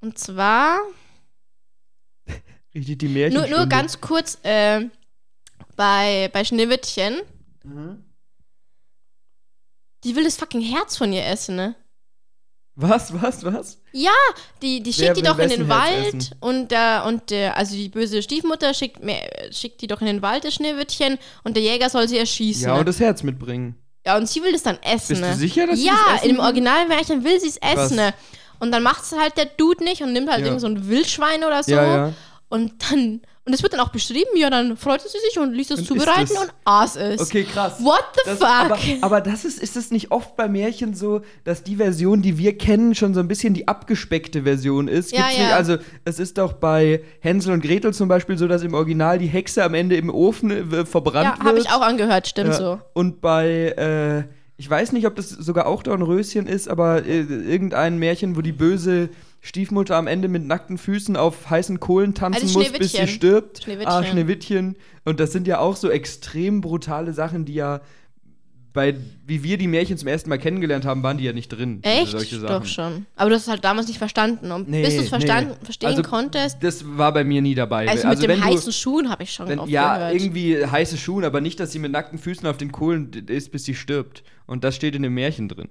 [0.00, 0.80] Und zwar,
[2.74, 3.38] Richtig die Märchen.
[3.40, 4.86] nur, nur ganz kurz, äh,
[5.76, 7.16] bei, bei Schneewittchen.
[7.64, 8.04] Mhm.
[10.04, 11.74] Die will das fucking Herz von ihr essen, ne?
[12.76, 13.78] Was, was, was?
[13.90, 14.12] Ja,
[14.62, 16.36] die, die schickt die doch in den Wald essen?
[16.38, 20.22] und der, und der, also die böse Stiefmutter schickt, mir- schickt die doch in den
[20.22, 22.68] Wald, das Schneewittchen, und der Jäger soll sie erschießen.
[22.68, 22.80] Ja, ne?
[22.80, 23.74] und das Herz mitbringen.
[24.06, 25.08] ja, und sie will das dann essen.
[25.16, 25.30] Bist ne?
[25.32, 26.38] du sicher, dass sie Ja, das essen im?
[26.38, 27.96] Originalmärchen will sie es essen.
[27.96, 28.14] Ne?
[28.60, 30.46] Und dann macht es halt der Dude nicht und nimmt halt Ja.
[30.46, 31.72] irgend so ein Wildschwein oder so.
[31.72, 32.12] Ja, ja.
[32.50, 35.70] Und dann, und es wird dann auch beschrieben, ja, dann freute sie sich und ließ
[35.70, 37.20] es Und zubereiten und aß es.
[37.20, 37.74] Okay, krass.
[37.84, 38.48] What the Das, fuck?
[38.48, 42.38] aber, aber das ist, ist es nicht oft bei Märchen so, dass die Version, die
[42.38, 45.12] wir kennen, schon so ein bisschen die abgespeckte Version ist?
[45.12, 45.44] Ja, Gibt's ja.
[45.44, 49.18] Nicht, also, es ist doch bei Hänsel und Gretel zum Beispiel so, dass im Original
[49.18, 51.48] die Hexe am Ende im Ofen äh, verbrannt ja, wird.
[51.48, 52.54] habe ich auch angehört, stimmt Ja.
[52.54, 52.80] so.
[52.94, 57.98] Und bei, äh, ich weiß nicht, ob das sogar auch Dornröschen ist, aber äh, irgendein
[57.98, 62.58] Märchen, wo die böse Stiefmutter am Ende mit nackten Füßen auf heißen Kohlen tanzen Also
[62.58, 63.62] muss, bis sie stirbt.
[63.62, 63.92] Schneewittchen.
[63.92, 64.76] Ah, Schneewittchen.
[65.04, 67.80] Und das sind ja auch so extrem brutale Sachen, die ja
[68.74, 68.94] bei,
[69.26, 71.80] wie wir die Märchen zum ersten Mal kennengelernt haben, waren die ja nicht drin.
[71.82, 72.10] Echt?
[72.12, 72.60] Solche Sachen.
[72.62, 73.06] Doch schon.
[73.16, 74.52] Aber du hast es halt damals nicht verstanden.
[74.52, 75.64] Und Nee, bis du es verstanden, nee.
[75.64, 77.88] verstehen Also, konntest, Das war bei mir nie dabei.
[77.88, 80.14] also mit wenn dem du- heißen Schuhen habe ich schon Wenn, oft ja, gehört.
[80.14, 83.64] irgendwie heiße Schuhe, aber nicht, dass sie mit nackten Füßen auf den Kohlen ist, bis
[83.64, 84.22] sie stirbt.
[84.46, 85.68] Und das steht in dem Märchen drin.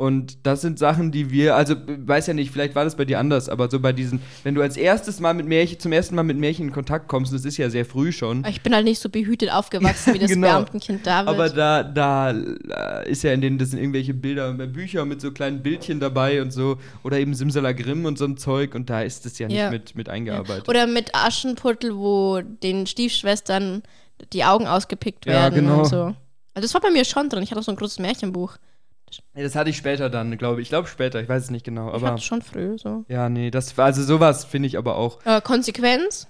[0.00, 3.18] Und das sind Sachen, die wir, also weiß ja nicht, vielleicht war das bei dir
[3.18, 6.22] anders, aber so bei diesen, wenn du als erstes Mal mit Märchen, zum ersten Mal
[6.22, 8.86] mit Märchen in Kontakt kommst, und das ist ja sehr früh schon, Ich bin halt
[8.86, 10.48] nicht so behütet aufgewachsen wie das Genau.
[10.48, 11.28] Beamtenkind David.
[11.28, 15.20] aber da, da äh, ist ja in denen, das sind irgendwelche Bilder, äh, Bücher mit
[15.20, 19.02] so kleinen Bildchen dabei und so, oder eben Simsalagrim und so ein Zeug, und da
[19.02, 19.70] ist das ja nicht Ja.
[19.70, 20.66] mit, mit eingearbeitet.
[20.66, 23.82] Oder mit Aschenputtel, wo den Stiefschwestern
[24.32, 25.80] die Augen ausgepickt Ja, werden genau.
[25.80, 25.96] und so.
[26.54, 27.42] Also das war bei mir schon drin.
[27.42, 28.56] Ich hatte auch so ein großes Märchenbuch.
[29.34, 30.66] Nee, das hatte ich später dann, glaube ich.
[30.66, 32.08] Ich glaube später, ich weiß es nicht genau, ich aber.
[32.12, 33.04] hatte schon früh so.
[33.08, 35.18] Ja, nee, das also sowas finde ich aber auch.
[35.24, 36.26] Äh, Konsequenz?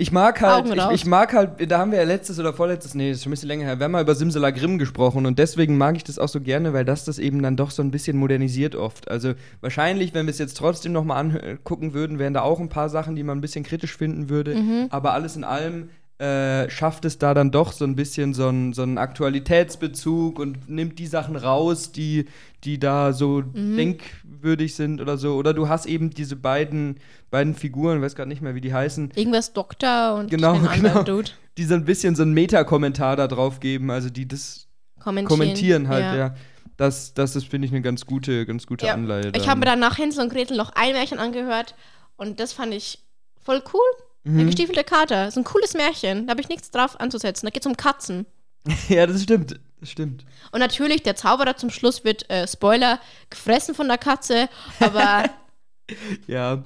[0.00, 3.08] Ich mag halt, ich, ich mag halt, da haben wir ja letztes oder vorletztes, nee,
[3.08, 5.76] das ist schon ein bisschen länger her, wir haben mal über Simsalagrim gesprochen und deswegen
[5.76, 8.16] mag ich das auch so gerne, weil das das eben dann doch so ein bisschen
[8.16, 9.10] modernisiert oft.
[9.10, 12.88] Also wahrscheinlich, wenn wir es jetzt trotzdem nochmal angucken würden, wären da auch ein paar
[12.90, 14.86] Sachen, die man ein bisschen kritisch finden würde, Mhm.
[14.90, 18.72] aber alles in allem äh, schafft es da dann doch so ein bisschen so einen
[18.72, 22.26] so einen Aktualitätsbezug und nimmt die Sachen raus, die,
[22.64, 23.76] die da so Mhm.
[23.76, 25.36] denkwürdig sind oder so.
[25.36, 26.96] Oder du hast eben diese beiden,
[27.30, 31.02] beiden Figuren, weiß gerade nicht mehr, wie die heißen, Irgendwas Doktor und Genau, genau.
[31.04, 31.30] Dude.
[31.56, 34.66] die so ein bisschen so einen Meta-Kommentar da drauf geben, also die das
[35.00, 36.34] Kommentieren, kommentieren halt, ja.
[36.76, 38.94] Das, das ist, finde ich, eine ganz gute, ganz gute Ja.
[38.94, 39.32] Anleihe.
[39.34, 41.74] Ich habe mir dann nach Hänsel und Gretel noch ein Märchen angehört
[42.16, 43.00] und das fand ich
[43.40, 43.80] voll cool.
[44.24, 44.46] Der Mhm.
[44.46, 45.28] gestiefelte Kater.
[45.28, 46.26] ist ein cooles Märchen.
[46.26, 47.46] Da habe ich nichts drauf anzusetzen.
[47.46, 48.26] Da geht es um Katzen.
[48.88, 49.58] ja, das stimmt.
[49.80, 50.24] Das stimmt.
[50.50, 53.00] Und natürlich, der Zauberer zum Schluss wird, äh, Spoiler,
[53.30, 54.48] gefressen von der Katze.
[54.80, 55.24] Aber
[56.26, 56.62] Ja.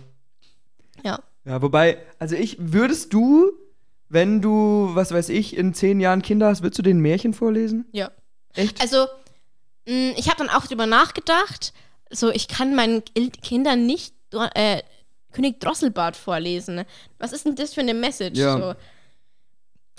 [1.05, 1.19] ja.
[1.45, 3.51] Ja, wobei, also ich, würdest du,
[4.09, 7.85] wenn du, was weiß ich, in zehn Jahren Kinder hast, würdest du den Märchen vorlesen?
[7.93, 8.11] Ja.
[8.55, 8.81] Echt?
[8.81, 9.07] Also,
[9.87, 11.73] mh, ich habe dann auch drüber nachgedacht.
[12.11, 13.03] So, ich kann meinen
[13.43, 14.15] Kindern nicht
[14.55, 14.83] äh,
[15.33, 16.85] König Drosselbart vorlesen.
[17.19, 18.39] Was ist denn das für eine Message?
[18.39, 18.59] Ja.
[18.59, 18.75] So.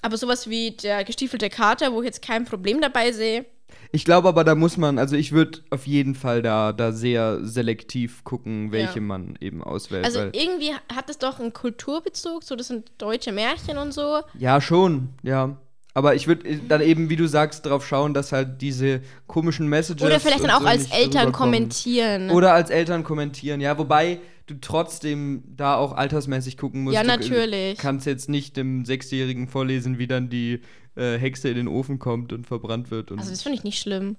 [0.02, 3.46] Aber sowas wie der gestiefelte Kater, wo ich jetzt kein Problem dabei sehe.
[3.92, 7.40] Ich glaube aber, da muss man, also ich würde auf jeden Fall da, da sehr
[7.44, 9.02] selektiv gucken, welche Ja.
[9.02, 10.06] man eben auswählt.
[10.06, 14.22] Also irgendwie hat es doch einen Kulturbezug, so das sind deutsche Märchen und so.
[14.38, 15.58] ja, schon, ja.
[15.96, 20.04] Aber ich würde dann eben, wie du sagst, darauf schauen, dass halt diese komischen Messages.
[20.04, 22.32] Oder vielleicht dann auch so als Eltern kommentieren.
[22.32, 23.78] Oder als Eltern kommentieren, ja.
[23.78, 26.96] Wobei du trotzdem da auch altersmäßig gucken musst.
[26.96, 27.78] Ja, Du natürlich.
[27.78, 30.62] kannst jetzt nicht dem Sechsjährigen vorlesen, wie dann die
[30.96, 33.12] äh, Hexe in den Ofen kommt und verbrannt wird.
[33.12, 34.18] Und also das finde ich nicht schlimm.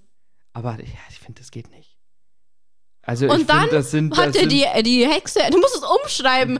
[0.52, 1.98] aber ja, ich finde, das geht nicht.
[3.02, 5.58] Also Und ich dann find, das sind, das Hatte sind die, äh, die Hexe, du
[5.58, 6.58] musst es umschreiben.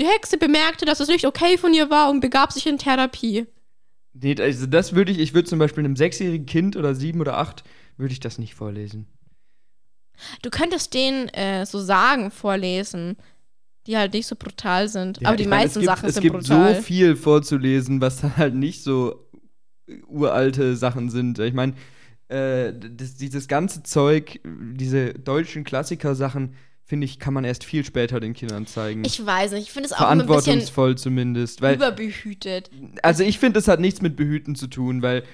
[0.00, 3.46] Die Hexe bemerkte, dass es nicht okay von ihr war und begab sich in Therapie.
[4.12, 7.38] Nee, also das würde ich, ich würde zum Beispiel einem sechsjährigen Kind oder sieben oder
[7.38, 7.62] acht,
[7.96, 9.06] würde ich das nicht vorlesen.
[10.42, 13.16] Du könntest denen äh, so Sagen vorlesen,
[13.86, 15.20] die halt nicht so brutal sind.
[15.20, 16.76] Ja, aber die meisten es gibt, Sachen es sind gibt brutal.
[16.76, 19.28] so viel vorzulesen, was dann halt nicht so
[20.06, 21.38] uralte Sachen sind.
[21.38, 21.74] Ich meine,
[22.28, 26.54] äh, das, dieses ganze Zeug, diese deutschen Klassiker-Sachen,
[26.86, 29.04] finde ich, kann man erst viel später den Kindern zeigen.
[29.04, 31.62] ich weiß nicht, ich finde es auch immer ein bisschen Verantwortungsvoll zumindest.
[31.62, 32.70] Weil, überbehütet.
[33.02, 35.24] also ich finde, das hat nichts mit Behüten zu tun, weil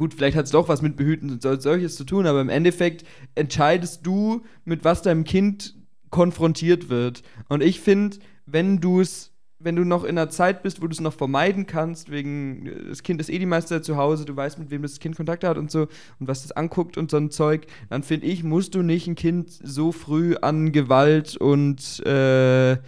[0.00, 2.48] gut, vielleicht hat es doch was mit Behüten und sol- solches zu tun, aber im
[2.48, 5.76] Endeffekt entscheidest du, mit was deinem Kind
[6.08, 7.22] konfrontiert wird.
[7.50, 10.92] Und ich finde, wenn du es, wenn du noch in einer Zeit bist, wo du
[10.94, 14.24] es noch vermeiden kannst, wegen äh, das Kind ist eh die meiste Zeit zu Hause,
[14.24, 15.82] du weißt, mit wem das Kind Kontakt hat und so
[16.18, 19.16] und was das anguckt und so ein Zeug, dann finde ich, musst du nicht ein
[19.16, 22.78] Kind so früh an Gewalt und äh,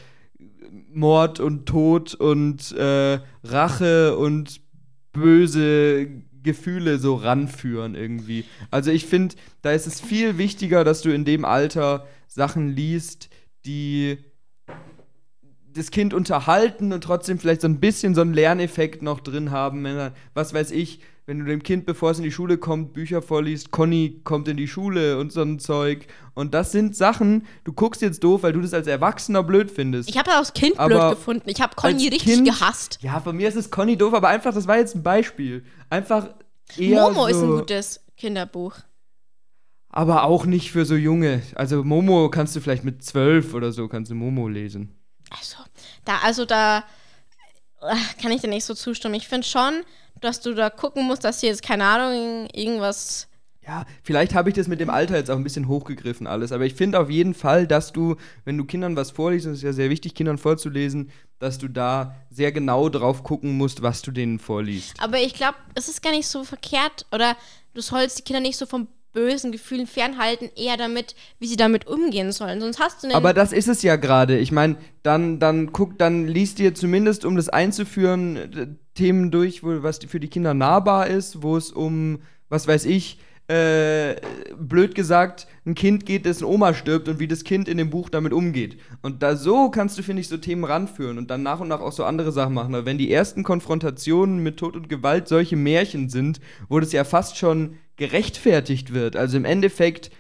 [0.91, 4.63] Mord und Tod und äh, Rache und
[5.13, 8.45] böse Gefühle so ranführen irgendwie.
[8.71, 13.29] Also ich finde, da ist es viel wichtiger, dass du in dem Alter Sachen liest,
[13.65, 14.19] die
[15.75, 19.87] das Kind unterhalten und trotzdem vielleicht so ein bisschen so einen Lerneffekt noch drin haben.
[20.35, 23.71] Was weiß ich, wenn du dem Kind, bevor es in die Schule kommt, Bücher vorliest,
[23.71, 26.07] Conny kommt in die Schule und so ein Zeug.
[26.35, 30.09] Und das sind Sachen, du guckst jetzt doof, weil du das als Erwachsener blöd findest.
[30.09, 31.49] Ich habe das als Kind blöd Aber gefunden.
[31.49, 32.99] Ich habe Conny richtig Kind- gehasst.
[33.03, 35.65] Ja, von mir ist es Conny doof, aber einfach, das war jetzt ein Beispiel.
[35.91, 36.29] Einfach
[36.77, 38.75] eher Momo so, ist ein gutes Kinderbuch.
[39.91, 41.43] Aber auch nicht für so junge.
[41.55, 44.97] Also Momo kannst du vielleicht mit zwölf oder so, kannst du Momo lesen.
[45.31, 45.59] Also,
[46.05, 46.83] da, also da
[48.21, 49.15] kann ich dir nicht so zustimmen.
[49.15, 49.83] Ich finde schon,
[50.21, 53.29] dass du da gucken musst, dass hier jetzt, keine Ahnung, irgendwas.
[53.67, 56.65] Ja, vielleicht habe ich das mit dem Alter jetzt auch ein bisschen hochgegriffen alles, aber
[56.65, 59.65] ich finde auf jeden Fall, dass du, wenn du Kindern was vorliest, und es ist
[59.65, 64.11] ja sehr wichtig, Kindern vorzulesen, dass du da sehr genau drauf gucken musst, was du
[64.11, 65.01] denen vorliest.
[65.01, 67.37] Aber ich glaube, es ist gar nicht so verkehrt oder
[67.75, 71.87] du sollst die Kinder nicht so von bösen Gefühlen fernhalten, eher damit, wie sie damit
[71.87, 72.61] umgehen sollen.
[72.61, 73.17] Sonst hast du einen.
[73.17, 74.39] Aber das ist es ja gerade.
[74.39, 79.83] Ich meine, dann, dann guck, dann liest dir zumindest, um das einzuführen, Themen durch, wo
[79.83, 84.17] was für die Kinder nahbar ist, wo es um, was weiß ich, äh,
[84.57, 88.09] blöd gesagt, ein Kind geht, dessen Oma stirbt und wie das Kind in dem Buch
[88.09, 88.79] damit umgeht.
[89.03, 91.81] Und da so kannst du, finde ich, so Themen ranführen und dann nach und nach
[91.81, 92.75] auch so andere Sachen machen.
[92.75, 97.05] Aber wenn die ersten Konfrontationen mit Tod und Gewalt solche Märchen sind, wo das ja
[97.05, 99.17] fast schon gerechtfertigt wird.
[99.17, 100.11] Also im Endeffekt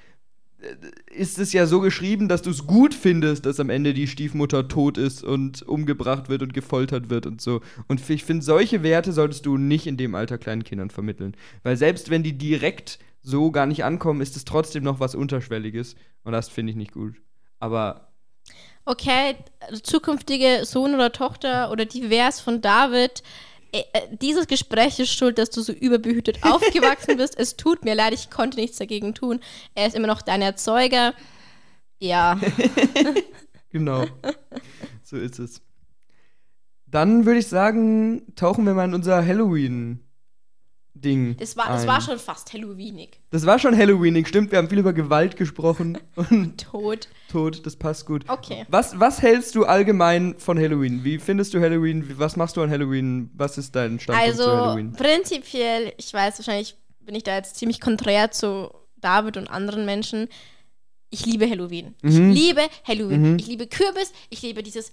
[1.10, 4.68] ist es ja so geschrieben, dass du es gut findest, dass am Ende die Stiefmutter
[4.68, 7.60] tot ist und umgebracht wird und gefoltert wird und so.
[7.88, 11.36] Und ich finde, solche Werte solltest du nicht in dem Alter kleinen Kindern vermitteln.
[11.62, 15.96] Weil selbst wenn die direkt so gar nicht ankommen, ist es trotzdem noch was Unterschwelliges.
[16.24, 17.16] Und das finde ich nicht gut.
[17.58, 18.12] Aber
[18.84, 19.36] okay,
[19.82, 23.51] zukünftige Sohn oder Tochter oder divers von David, äh, äh,
[24.20, 27.38] dieses Gespräch ist schuld, dass du so überbehütet aufgewachsen bist.
[27.38, 29.40] Es tut mir leid, ich konnte nichts dagegen tun.
[29.74, 31.14] Er ist immer noch dein Erzeuger.
[31.98, 32.38] Ja.
[33.70, 34.06] genau.
[35.02, 35.62] so ist es.
[36.86, 39.22] Dann würde ich sagen, tauchen wir mal in unser
[41.02, 41.36] Halloween-Ding.
[41.38, 41.88] Das war, das ein.
[41.88, 43.20] war schon fast Halloweenig.
[43.30, 44.50] Das war schon Halloweenig, stimmt.
[44.50, 47.08] Wir haben viel über Gewalt gesprochen und Tot.
[47.30, 48.24] Tod, das passt gut.
[48.28, 48.64] Okay.
[48.68, 51.04] Was, was hältst du allgemein von Halloween?
[51.04, 52.18] Wie findest du Halloween?
[52.18, 53.30] Was machst du an Halloween?
[53.34, 54.92] Was ist dein Standpunkt zu Also Halloween?
[54.92, 60.28] prinzipiell, ich weiß wahrscheinlich, bin ich da jetzt ziemlich konträr zu David und anderen Menschen.
[61.10, 61.94] Ich liebe Halloween.
[62.02, 62.30] Mhm.
[62.32, 63.32] Ich liebe Halloween.
[63.32, 63.38] Mhm.
[63.38, 64.12] Ich liebe Kürbis.
[64.30, 64.92] Ich liebe dieses,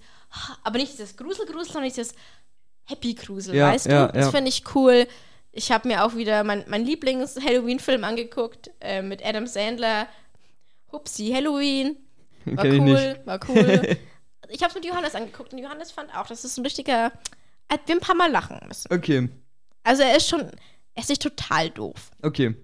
[0.64, 2.14] aber nicht dieses Gruselgrusel, sondern dieses
[2.86, 4.12] Happy-Grusel, Ja, weißt ja, du?
[4.14, 4.30] Das ja.
[4.32, 5.06] finde ich cool.
[5.52, 10.06] Ich habe mir auch wieder mein, mein Lieblings-Halloween-Film angeguckt äh, mit Adam Sandler.
[10.92, 11.96] Hupsi, Halloween.
[12.44, 13.96] War Kenn cool, war cool.
[14.48, 17.12] ich habe es mit Johannes angeguckt und Johannes fand auch, das ist ein richtiger.
[17.68, 18.92] Er hat wir ein paar Mal lachen müssen.
[18.92, 19.28] Okay,
[19.84, 22.10] Also er ist schon, er ist nicht total doof.
[22.22, 22.54] okay.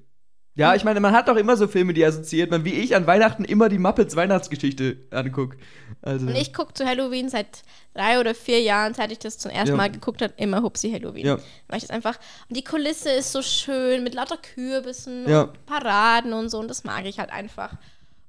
[0.56, 3.06] Ja, ich meine, man hat doch immer so Filme, die assoziiert man, wie ich an
[3.06, 5.58] Weihnachten immer die Muppets Weihnachtsgeschichte angucke.
[6.00, 7.62] Also, Und ich gucke zu Halloween seit
[7.94, 9.76] drei oder vier Jahren, seit ich das zum ersten Ja.
[9.76, 11.26] Mal geguckt habe, immer Hupsi Halloween.
[11.26, 11.38] Ja.
[11.68, 12.18] Weil ich das einfach.
[12.48, 15.42] Und die Kulisse ist so schön mit lauter Kürbissen Ja.
[15.42, 16.58] und Paraden und so.
[16.58, 17.74] Und das mag ich halt einfach.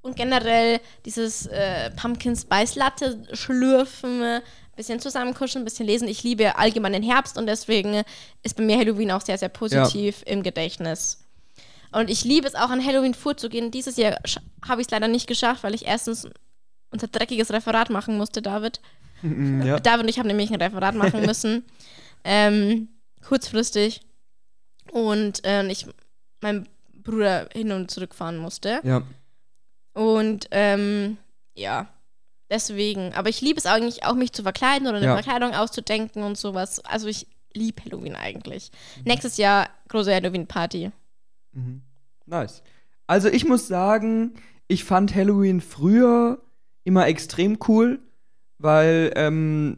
[0.02, 4.42] Und generell dieses äh, Pumpkin Spice Latte schlürfen, äh,
[4.76, 6.08] bisschen zusammenkuscheln, ein bisschen lesen.
[6.08, 8.04] Ich liebe allgemein den Herbst und deswegen
[8.44, 11.24] ist bei mir Halloween auch sehr, sehr positiv im Gedächtnis.
[11.92, 13.72] Und ich liebe es auch an Halloween vorzugehen.
[13.72, 14.18] Dieses Jahr
[14.68, 16.28] habe ich es leider nicht geschafft, weil ich erstens
[16.92, 18.80] unser dreckiges Referat machen musste, David.
[19.24, 19.80] ja.
[19.80, 21.66] David und ich haben nämlich ein Referat machen müssen.
[22.24, 22.90] ähm,
[23.26, 24.02] kurzfristig.
[24.92, 25.86] Und äh, ich
[26.42, 26.68] mein
[27.04, 28.80] Bruder hin und zurück fahren musste.
[28.84, 29.04] ja.
[29.94, 31.18] Und ähm,
[31.56, 31.88] ja,
[32.52, 33.14] deswegen.
[33.16, 35.14] Aber ich liebe es eigentlich auch, mich zu verkleiden oder eine Ja.
[35.16, 36.80] Verkleidung auszudenken und sowas.
[36.86, 38.70] Also ich liebe Halloween eigentlich.
[38.98, 39.04] Mhm.
[39.06, 40.92] Nächstes Jahr große Halloween-Party.
[41.58, 41.82] Mhm.
[42.26, 42.64] Nice.
[43.08, 44.34] Also ich muss sagen,
[44.68, 46.40] ich fand Halloween früher
[46.84, 48.00] immer extrem cool,
[48.60, 49.78] weil ähm,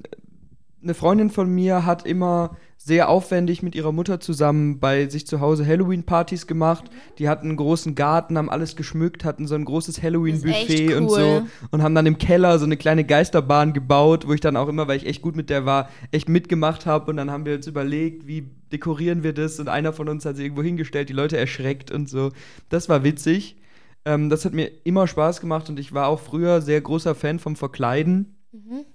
[0.82, 5.42] eine Freundin von mir hat immer sehr aufwendig mit ihrer Mutter zusammen bei sich zu
[5.42, 6.86] Hause Halloween-Partys gemacht.
[7.18, 11.10] Die hatten einen großen Garten, haben alles geschmückt, hatten so ein großes Halloween-Buffet echt und
[11.10, 11.46] so cool.
[11.72, 14.88] und haben dann im Keller so eine kleine Geisterbahn gebaut, wo ich dann auch immer,
[14.88, 17.68] weil ich echt gut mit der war, echt mitgemacht habe und dann haben wir uns
[17.68, 21.38] überlegt, wie dekorieren wir das und einer von uns hat sich irgendwo hingestellt, die Leute
[21.38, 22.32] erschreckt und so.
[22.69, 23.58] Das war witzig.
[24.05, 27.39] Ähm, das hat mir immer Spaß gemacht und ich war auch früher sehr großer Fan
[27.39, 28.38] vom Verkleiden.
[28.51, 28.86] Mhm.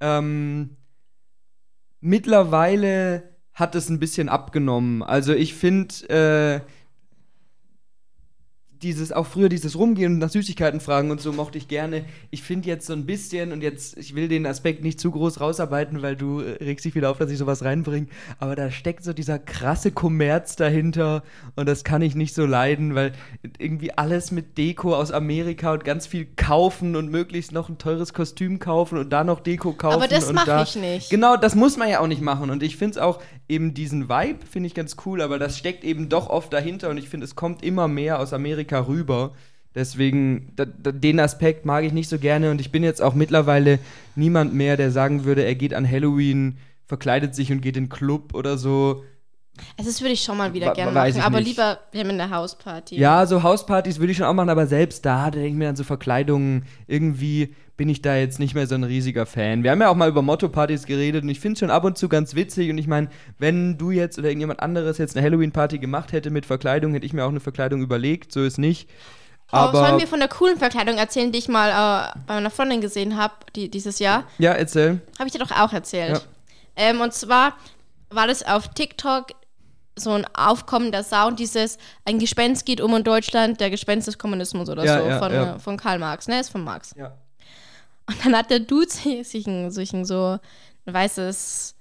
[0.00, 0.76] Ähm,
[2.00, 5.02] mittlerweile hat es ein bisschen abgenommen.
[5.02, 6.60] Also ich finde, äh,
[8.82, 12.04] dieses, auch früher dieses Rumgehen und nach Süßigkeiten fragen und so mochte ich gerne.
[12.30, 15.40] Ich finde jetzt so ein bisschen, und jetzt, ich will den Aspekt nicht zu groß
[15.40, 19.04] rausarbeiten, weil du äh, regst dich wieder auf, dass ich sowas reinbringe, aber da steckt
[19.04, 21.22] so dieser krasse Kommerz dahinter
[21.56, 23.12] und das kann ich nicht so leiden, weil
[23.58, 28.12] irgendwie alles mit Deko aus Amerika und ganz viel kaufen und möglichst noch ein teures
[28.14, 29.94] Kostüm kaufen und da noch Deko kaufen.
[29.96, 31.10] Aber das mache da- ich nicht.
[31.10, 32.50] Genau, das muss man ja auch nicht machen.
[32.50, 35.84] Und ich finde es auch eben diesen Vibe, finde ich ganz cool, aber das steckt
[35.84, 39.32] eben doch oft dahinter und ich finde, es kommt immer mehr aus Amerika rüber.
[39.74, 43.14] Deswegen, da, da, den Aspekt mag ich nicht so gerne und ich bin jetzt auch
[43.14, 43.78] mittlerweile
[44.16, 47.90] niemand mehr, der sagen würde, er geht an Halloween, verkleidet sich und geht in den
[47.90, 49.04] Club oder so.
[49.76, 51.48] Also das würde ich schon mal wieder gerne machen, aber nicht.
[51.48, 52.98] lieber wir haben eine Hausparty.
[52.98, 55.68] Ja, so Hauspartys würde ich schon auch machen, aber selbst da, da denke ich mir
[55.68, 59.62] an so Verkleidungen, irgendwie bin ich da jetzt nicht mehr so ein riesiger Fan.
[59.62, 61.98] Wir haben ja auch mal über Motto-Partys geredet und ich finde es schon ab und
[61.98, 65.78] zu ganz witzig und ich meine, wenn du jetzt oder irgendjemand anderes jetzt eine Halloween-Party
[65.78, 68.88] gemacht hätte mit Verkleidung, hätte ich mir auch eine Verkleidung überlegt, so ist nicht.
[69.50, 72.80] Aber sollen wir von der coolen Verkleidung erzählen, die ich mal äh, bei meiner Freundin
[72.80, 74.24] gesehen habe, die, dieses Jahr?
[74.38, 75.02] ja, erzähl.
[75.18, 76.12] Habe ich dir doch auch erzählt.
[76.12, 76.20] Ja.
[76.76, 77.54] Ähm, und zwar
[78.08, 79.26] war das auf TikTok
[79.96, 84.68] so ein aufkommender Sound, dieses ein Gespenst geht um in Deutschland, der Gespenst des Kommunismus
[84.68, 85.56] oder Ja, so, ja, von, ja.
[85.56, 86.40] äh, von Karl Marx, ne?
[86.40, 86.94] Ist von Marx.
[86.96, 87.12] Ja.
[88.06, 90.38] Und dann hat der Dude sich, sich, ein, sich ein so
[90.86, 91.74] ein weißes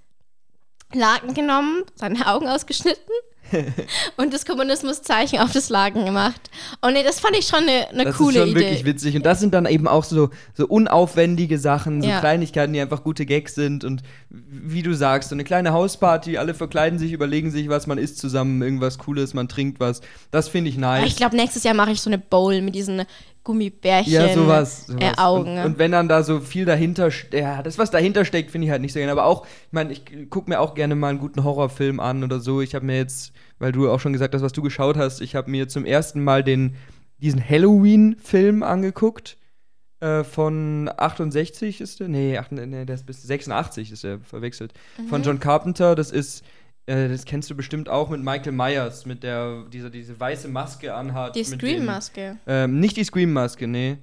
[0.93, 3.13] Laken genommen, seine Augen ausgeschnitten
[4.17, 6.49] und das Kommunismuszeichen auf das Laken gemacht.
[6.81, 8.59] Und nee, das fand ich schon eine, eine Das coole ist schon Idee.
[8.59, 9.15] wirklich witzig.
[9.15, 12.19] Und das sind dann eben auch so, so unaufwendige Sachen, so Ja.
[12.19, 13.83] Kleinigkeiten, die einfach gute Gags sind.
[13.83, 17.97] Und wie du sagst, so eine kleine Hausparty, alle verkleiden sich, überlegen sich, was man
[17.97, 20.01] isst zusammen, irgendwas Cooles, man trinkt was.
[20.31, 21.07] Das finde ich nice.
[21.07, 23.03] Ich glaube, nächstes Jahr mache ich so eine Bowl mit diesen
[23.43, 24.13] Gummibärchen.
[24.13, 24.87] Ja, sowas.
[24.87, 25.01] sowas.
[25.01, 25.57] Äh, Augen.
[25.57, 28.71] Und, und wenn dann da so viel dahinter, ja, das, was dahinter steckt, finde ich
[28.71, 29.11] halt nicht so gerne.
[29.11, 32.39] Aber auch, ich meine, ich gucke mir auch gerne mal einen guten Horrorfilm an oder
[32.39, 32.61] so.
[32.61, 35.35] Ich habe mir jetzt, weil du auch schon gesagt hast, was du geschaut hast, ich
[35.35, 36.75] habe mir zum ersten Mal den,
[37.17, 39.37] diesen Halloween-Film angeguckt.
[40.01, 42.07] Äh, von 68 ist der?
[42.07, 44.73] Nee, ach, nee, der ist bis 86 ist der verwechselt.
[44.97, 45.07] Mhm.
[45.07, 46.43] Von John Carpenter, das ist.
[46.91, 50.93] Äh, Das kennst du bestimmt auch mit Michael Myers, mit der dieser diese weiße Maske
[50.93, 51.35] anhat.
[51.35, 52.37] die Scream-Maske.
[52.47, 53.97] ähm, nicht die Scream-Maske, nee.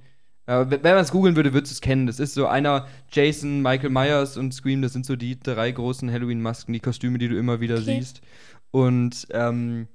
[0.45, 2.07] Äh, wenn man es googeln würde, würdest du es kennen.
[2.07, 6.11] Das ist so einer, Jason, Michael Myers und Scream, das sind so die drei großen
[6.11, 7.97] Halloween-Masken, die Kostüme, die du immer wieder Okay.
[7.99, 8.21] siehst.
[8.71, 9.87] Und ähm,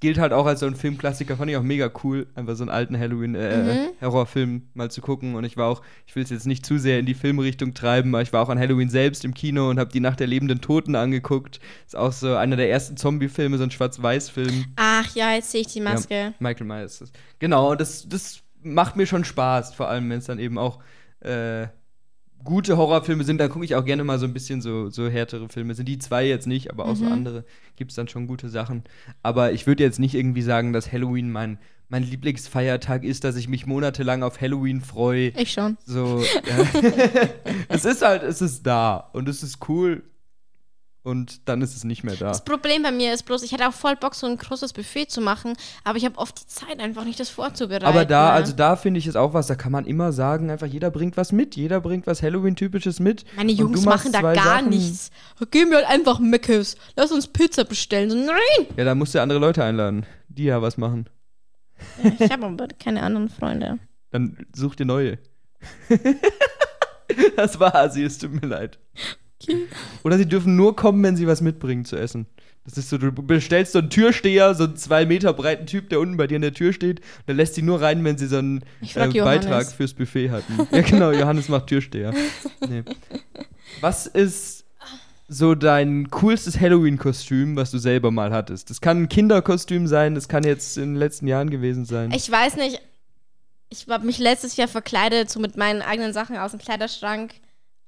[0.00, 2.70] gilt halt auch als so ein Filmklassiker, fand ich auch mega cool, einfach so einen
[2.70, 5.34] alten Halloween-Horrorfilm mal zu gucken.
[5.34, 8.14] Und ich war auch, ich will es jetzt nicht zu sehr in die Filmrichtung treiben,
[8.14, 10.60] aber ich war auch an Halloween selbst im Kino und habe die Nacht der lebenden
[10.60, 11.60] Toten angeguckt.
[11.86, 14.66] Ist auch so einer der ersten Zombie-Filme, so ein Schwarz-Weiß-Film.
[14.76, 16.14] Ach ja, jetzt sehe ich die Maske.
[16.14, 17.04] Ja, Michael Myers.
[17.38, 20.80] Genau, das, das macht mir schon Spaß, vor allem wenn es dann eben auch
[21.20, 21.66] äh,
[22.44, 23.38] gute Horrorfilme sind.
[23.38, 25.74] Da gucke ich auch gerne mal so ein bisschen so, so härtere Filme.
[25.74, 27.12] Sind die zwei jetzt nicht, aber auch so Mhm.
[27.12, 27.44] andere
[27.76, 28.84] gibt es dann schon gute Sachen.
[29.22, 33.48] Aber ich würde jetzt nicht irgendwie sagen, dass Halloween mein, mein Lieblingsfeiertag ist, dass ich
[33.48, 35.28] mich monatelang auf Halloween freue.
[35.36, 35.76] Ich schon.
[35.84, 36.80] So, ja.
[37.68, 40.02] es ist halt, es ist da und es ist cool.
[41.02, 42.28] Und dann ist es nicht mehr da.
[42.28, 45.06] Das Problem bei mir ist bloß, ich hätte auch voll Bock, so ein großes Buffet
[45.06, 47.86] zu machen, aber ich habe oft die Zeit einfach nicht, das vorzubereiten.
[47.86, 48.30] Aber da, ne?
[48.32, 51.16] also da finde ich es auch was, da kann man immer sagen, einfach jeder bringt
[51.16, 53.24] was mit, jeder bringt was Halloween-typisches mit.
[53.36, 54.68] Meine Und du Jungs machen da gar Sachen.
[54.68, 55.10] nichts.
[55.50, 56.76] Geben wir halt einfach Meckes.
[56.96, 58.10] Lass uns Pizza bestellen.
[58.10, 58.66] So, nein!
[58.76, 61.08] Ja, da musst du andere Leute einladen, die ja was machen.
[62.18, 63.78] Ich habe aber keine anderen Freunde.
[64.10, 65.18] Dann such dir neue.
[67.36, 68.78] das war sie, es tut mir leid.
[69.42, 69.66] Okay.
[70.04, 72.26] Oder sie dürfen nur kommen, wenn sie was mitbringen zu essen.
[72.64, 75.98] Das ist so, du bestellst so einen Türsteher, so einen zwei Meter breiten Typ, der
[75.98, 77.00] unten bei dir in der Tür steht.
[77.00, 79.20] Und der lässt sie nur rein, wenn sie so einen äh.
[79.20, 80.68] Beitrag fürs Buffet hatten.
[80.70, 82.12] ja, genau, Johannes macht Türsteher.
[82.68, 82.82] Nee.
[83.80, 84.64] Was ist
[85.26, 88.68] so dein coolstes Halloween-Kostüm, was du selber mal hattest?
[88.68, 92.10] Das kann ein Kinderkostüm sein, das kann jetzt in den letzten Jahren gewesen sein.
[92.12, 92.80] Ich weiß nicht.
[93.72, 97.34] Ich habe mich letztes Jahr verkleidet, so mit meinen eigenen Sachen aus dem Kleiderschrank.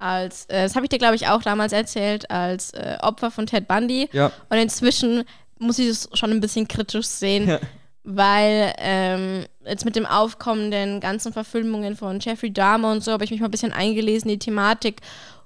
[0.03, 3.47] Als, äh, das habe ich dir, glaube ich, auch damals erzählt, als äh, Opfer von
[3.47, 4.09] Ted Bundy.
[4.13, 4.33] ja.
[4.51, 5.25] Und inzwischen
[5.59, 7.61] muss ich es schon ein bisschen kritisch sehen, Ja.
[8.03, 13.31] weil ähm, jetzt mit dem aufkommenden ganzen Verfilmungen von Jeffrey Dahmer und so habe ich
[13.31, 15.01] mich mal ein bisschen eingelesen in die Thematik.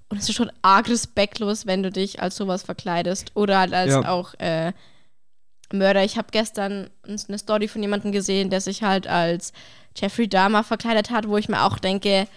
[0.08, 3.32] Und es ist schon arg respektlos, wenn du dich als sowas verkleidest.
[3.34, 4.08] Oder halt als Ja.
[4.08, 4.72] auch äh,
[5.72, 6.04] Mörder.
[6.04, 9.52] Ich habe gestern eine Story von jemandem gesehen, der sich halt als
[9.96, 12.28] Jeffrey Dahmer verkleidet hat, wo ich mir auch denke.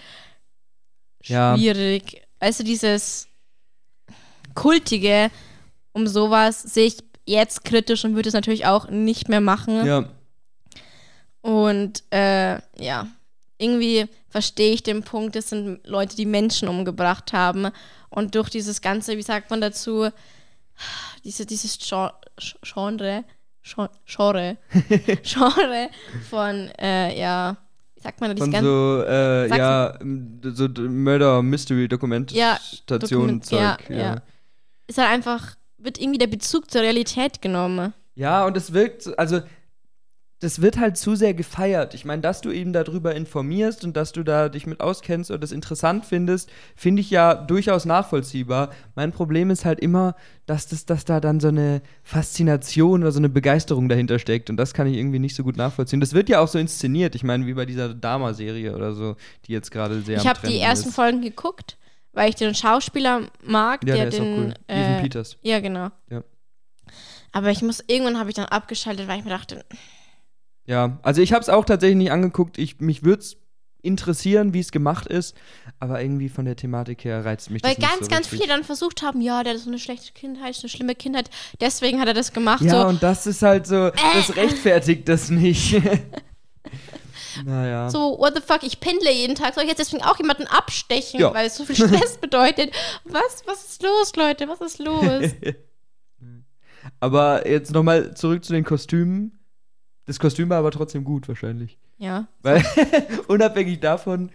[1.56, 2.22] Schwierig.
[2.40, 3.28] Weißt du, dieses
[4.56, 5.30] Kultige
[5.94, 9.86] um sowas sehe ich jetzt kritisch und würde es natürlich auch nicht mehr machen.
[9.86, 10.06] ja.
[11.42, 13.08] Und äh, ja,
[13.58, 17.70] irgendwie verstehe ich den Punkt, das sind Leute, die Menschen umgebracht haben.
[18.10, 20.10] Und durch dieses ganze, wie sagt man dazu,
[21.24, 22.10] diese, dieses Gen-
[22.62, 23.24] Genre,
[23.64, 24.58] Gen- Genre,
[25.24, 25.90] Genre
[26.30, 27.56] von, äh, ja,
[28.00, 29.94] wie sagt man da, Von so, äh, ja,
[30.54, 33.10] so D- Murder-Mystery-Dokumentation-Zeug.
[33.10, 34.22] Dokument- ja, ja.
[34.88, 37.94] ist halt einfach, wird irgendwie der Bezug zur Realität genommen.
[38.16, 39.42] Ja, und es wirkt, so- also
[40.42, 41.94] das wird halt zu sehr gefeiert.
[41.94, 45.42] Ich meine, dass du eben darüber informierst und dass du da dich mit auskennst und
[45.44, 48.70] das interessant findest, finde ich ja durchaus nachvollziehbar.
[48.96, 50.16] Mein Problem ist halt immer,
[50.46, 54.56] dass, das, dass da dann so eine Faszination oder so eine Begeisterung dahinter steckt und
[54.56, 56.00] das kann ich irgendwie nicht so gut nachvollziehen.
[56.00, 57.16] Das wird ja auch so inszeniert.
[57.16, 60.60] Ich meine, wie bei dieser Dama-Serie oder so, die jetzt gerade sehr ich habe die
[60.60, 60.96] ersten ist.
[60.96, 61.78] Folgen geguckt,
[62.14, 64.24] weil ich den Schauspieler mag, Ja, der, der ist den.
[64.24, 64.54] auch cool.
[64.68, 65.38] Äh, Ethan Peters.
[65.42, 65.90] Ja, genau.
[66.10, 66.24] Ja.
[67.34, 69.64] Aber ich muss, irgendwann habe ich dann abgeschaltet, weil ich mir dachte,
[70.70, 72.60] Ja, also ich habe es auch tatsächlich nicht angeguckt.
[72.60, 73.38] Ich, mich würde es
[73.82, 75.36] interessieren, wie es gemacht ist,
[75.80, 78.40] aber irgendwie von der Thematik her reizt mich weil das nicht ganz, so ganz richtig.
[78.42, 81.32] viele dann versucht haben, ja, der hat so eine schlechte Kindheit, so eine schlimme Kindheit,
[81.60, 82.62] deswegen hat er das gemacht.
[82.62, 85.82] Ja, so, und das ist halt so, das rechtfertigt das nicht.
[87.46, 87.90] naja.
[87.90, 91.20] so, what the fuck, ich pendle jeden Tag, soll ich jetzt deswegen auch jemanden abstechen,
[91.20, 91.34] Ja.
[91.34, 92.72] weil es so viel Stress bedeutet?
[93.06, 95.32] Was, was ist los, Leute, was ist los?
[97.00, 99.39] aber jetzt nochmal zurück zu den Kostümen.
[100.10, 101.78] Das Kostüm war aber trotzdem gut, wahrscheinlich.
[102.00, 102.28] ja.
[102.42, 102.66] Weil,
[103.28, 104.32] unabhängig davon,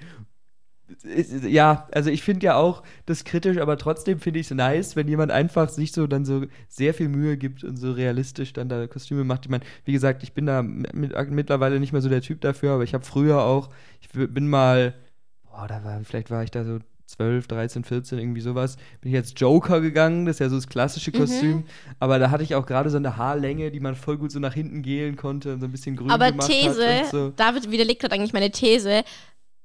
[1.03, 5.09] ja, also ich finde ja auch das kritisch, aber trotzdem finde ich es nice, wenn
[5.09, 8.87] jemand einfach sich so dann so sehr viel Mühe gibt und so realistisch dann da
[8.87, 9.47] Kostüme macht.
[9.47, 12.75] Ich meine, wie gesagt, ich bin da mit, mittlerweile nicht mehr so der Typ dafür,
[12.75, 13.69] aber ich habe früher auch,
[14.01, 14.95] ich bin mal,
[15.43, 19.17] boah, da war, vielleicht war ich da so 12, 13, 14, irgendwie sowas, bin ich
[19.19, 21.65] als Joker gegangen, das ist ja so das klassische Kostüm,
[22.01, 24.55] aber da hatte ich auch gerade so eine Haarlänge, die man voll gut so nach
[24.55, 27.29] hinten gelen konnte und so ein bisschen grün Aber gemacht These, hat und so.
[27.37, 29.05] David widerlegt gerade eigentlich meine These.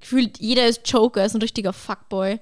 [0.01, 2.39] Gefühlt jeder ist Joker, ist ein richtiger Fuckboy.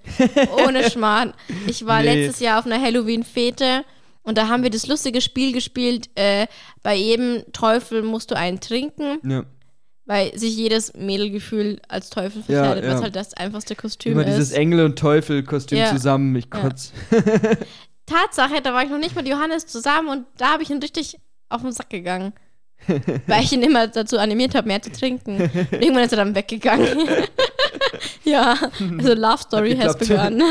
[0.65, 1.33] Ohne Schmarrn.
[1.67, 2.13] Ich war Nee.
[2.25, 3.83] letztes Jahr auf einer Halloween-Fete
[4.23, 6.09] und da haben wir das lustige Spiel gespielt.
[6.15, 6.47] Äh,
[6.83, 9.43] bei jedem Teufel musst du einen trinken, Ja.
[10.07, 12.93] Weil sich jedes Mädel gefühlt als Teufel Ja, verkleidet, ja.
[12.95, 14.57] was halt das einfachste Kostüm Immer dieses ist.
[14.57, 15.91] Engel- und Teufel-Kostüm Ja.
[15.91, 16.35] zusammen.
[16.35, 16.59] Ich Ja.
[16.61, 16.91] kotz.
[18.05, 21.17] Tatsache, da war ich noch nicht mit Johannes zusammen und da habe ich ihn richtig
[21.49, 22.33] auf den Sack gegangen.
[23.27, 25.41] weil ich ihn immer dazu animiert habe, mehr zu trinken.
[25.41, 27.07] Und irgendwann ist er dann weggegangen.
[28.23, 28.55] ja,
[28.99, 30.43] also Love Story has begun.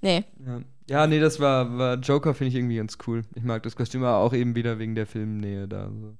[0.00, 0.60] nee, Ja.
[0.88, 3.22] ja, nee, das war, war Joker, finde ich irgendwie ganz cool.
[3.34, 5.90] Ich mag das Kostüm aber auch eben wieder wegen der Filmnähe da.
[5.90, 6.16] So.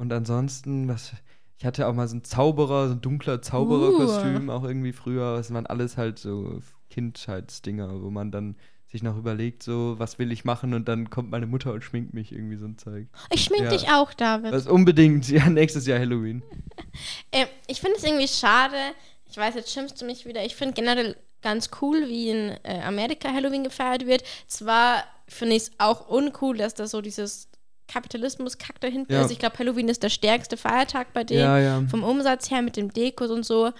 [0.00, 1.12] Und ansonsten, was.
[1.58, 5.36] Ich hatte auch mal so einen Zauberer, so ein dunkler Zaubererkostüm, auch irgendwie früher.
[5.36, 8.56] Das waren alles halt so Kindheitsdinger, wo man dann
[8.90, 10.72] sich noch überlegt, so, was will ich machen?
[10.72, 13.08] Und dann kommt meine Mutter und schminkt mich irgendwie so ein Zeug.
[13.30, 13.70] ich schmink Ja.
[13.70, 14.54] dich auch, David.
[14.54, 16.42] Das unbedingt, ja, nächstes Jahr Halloween.
[17.30, 18.74] Äh, ich finde es irgendwie schade.
[19.30, 20.44] Ich weiß, jetzt schimpfst du mich wieder.
[20.44, 24.24] Ich finde generell ganz cool, wie in äh, Amerika Halloween gefeiert wird.
[24.48, 27.49] Zwar finde ich es auch uncool, dass da so dieses
[27.92, 29.22] Kapitalismus-Kack dahinter Ja.
[29.24, 29.30] ist.
[29.30, 31.40] Ich glaube, Halloween ist der stärkste Feiertag bei denen.
[31.40, 31.82] Ja, ja.
[31.90, 33.72] Vom Umsatz her mit dem Dekos und so.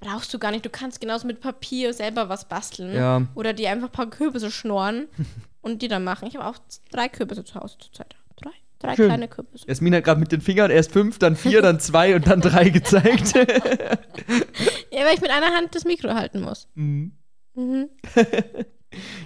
[0.00, 0.64] brauchst du gar nicht.
[0.64, 3.28] Du kannst genauso mit Papier selber was basteln.
[3.34, 5.08] Oder die einfach ein paar Kürbisse schnorren
[5.62, 6.28] und die dann machen.
[6.28, 6.56] Ich habe auch
[6.90, 8.14] drei Kürbisse zu Hause zurzeit.
[8.36, 8.50] Drei.
[8.78, 9.06] Drei Schön.
[9.06, 9.66] kleine Kürbisse.
[9.66, 12.68] Jasmin hat gerade mit den Fingern erst fünf, dann vier, dann zwei und dann drei
[12.68, 13.32] gezeigt.
[14.92, 16.68] Ja, weil ich mit einer Hand das Mikro halten muss.
[16.74, 17.12] Mhm.
[17.54, 17.88] Mhm.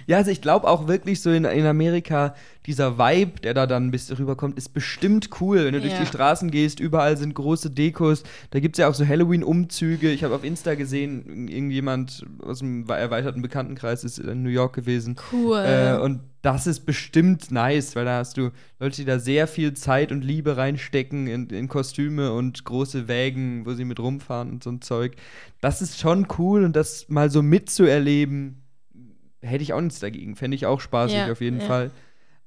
[0.07, 2.35] Ja, also ich glaube auch wirklich so in, in Amerika,
[2.67, 5.65] dieser Vibe, der da dann ein bisschen rüberkommt, ist bestimmt cool.
[5.65, 5.99] Wenn du durch Ja.
[6.01, 8.23] die Straßen gehst, überall sind große Dekos.
[8.51, 10.11] Da gibt es ja auch so Halloween-Umzüge.
[10.11, 15.15] Ich habe auf Insta gesehen, irgendjemand aus dem erweiterten Bekanntenkreis ist in New York gewesen.
[15.31, 15.57] Cool.
[15.65, 18.49] Äh, und das ist bestimmt nice, weil da hast du
[18.79, 23.65] Leute, die da sehr viel Zeit und Liebe reinstecken in, in Kostüme und große Wägen,
[23.65, 25.13] wo sie mit rumfahren und so ein Zeug.
[25.61, 28.60] Das ist schon cool und das mal so mitzuerleben,
[29.41, 30.35] hätte ich auch nichts dagegen.
[30.35, 31.67] Fände ich auch spaßig Ja, auf jeden ja.
[31.67, 31.91] Fall.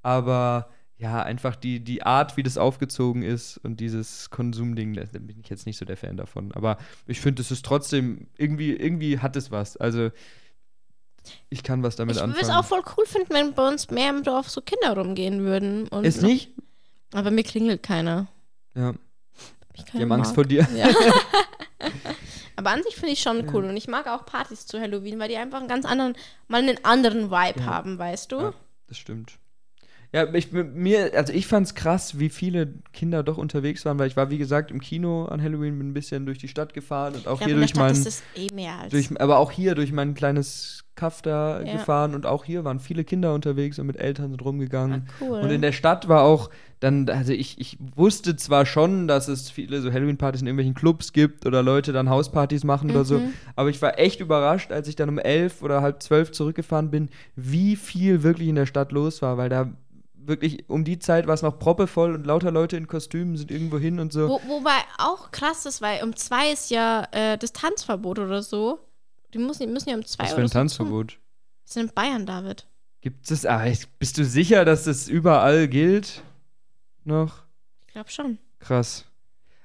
[0.02, 5.40] Aber ja, einfach die, die Art, wie das aufgezogen ist und dieses Konsumding, da bin
[5.40, 6.52] ich jetzt nicht so der Fan davon.
[6.52, 9.76] Aber ich finde, es ist trotzdem, irgendwie, irgendwie hat es was.
[9.76, 10.10] Also
[11.48, 12.50] ich kann was damit ich würde anfangen.
[12.50, 15.88] es auch voll cool finden, wenn bei uns mehr im Dorf so Kinder rumgehen würden.
[15.88, 16.52] Und Ist nicht?
[17.12, 18.28] Aber mir klingelt keiner.
[18.74, 18.94] Ja.
[19.72, 20.66] Ich Die haben Angst vor dir.
[20.76, 20.88] Ja.
[22.56, 23.64] Aber an sich finde ich schon cool.
[23.64, 26.14] Und ich mag auch Partys zu Halloween, weil die einfach einen ganz anderen,
[26.48, 27.66] mal einen anderen Vibe Ja.
[27.66, 28.40] haben, weißt du?
[28.40, 28.54] Ja,
[28.88, 29.38] das stimmt.
[30.12, 34.16] Ja, ich, mir, also ich fand's krass, wie viele Kinder doch unterwegs waren, weil ich
[34.16, 37.26] war, wie gesagt, im Kino an Halloween, bin ein bisschen durch die Stadt gefahren und
[37.26, 38.92] auch ich glaube, hier durch Stadt mein, ist es eh mehr als.
[38.92, 41.72] durch, aber auch hier durch mein kleines Kaff da Ja.
[41.72, 45.06] gefahren und auch hier waren viele Kinder unterwegs und mit Eltern sind rumgegangen.
[45.08, 45.40] Ah, cool.
[45.40, 49.50] Und in der Stadt war auch dann, also ich, ich wusste zwar schon, dass es
[49.50, 53.32] viele so Halloween-Partys in irgendwelchen Clubs gibt oder Leute dann Hauspartys machen oder so, Mhm.
[53.56, 57.08] aber ich war echt überrascht, als ich dann um elf oder halb zwölf zurückgefahren bin,
[57.36, 59.70] wie viel wirklich in der Stadt los war, weil da
[60.26, 63.78] wirklich um die Zeit war es noch proppevoll und lauter Leute in Kostümen sind irgendwo
[63.78, 64.28] hin und so.
[64.28, 68.78] Wo, wobei auch krass ist, weil um zwei ist ja äh, das Tanzverbot oder so.
[69.34, 71.12] Die müssen, müssen ja um zwei Was für oder ein Tanzverbot?
[71.12, 71.18] Wir
[71.64, 72.66] sind in Bayern, David.
[73.00, 73.44] Gibt es?
[73.44, 76.22] Ah, ich- bist du sicher, dass das überall gilt?
[77.04, 77.42] Noch?
[77.80, 78.38] Ich glaube schon.
[78.60, 79.04] Krass.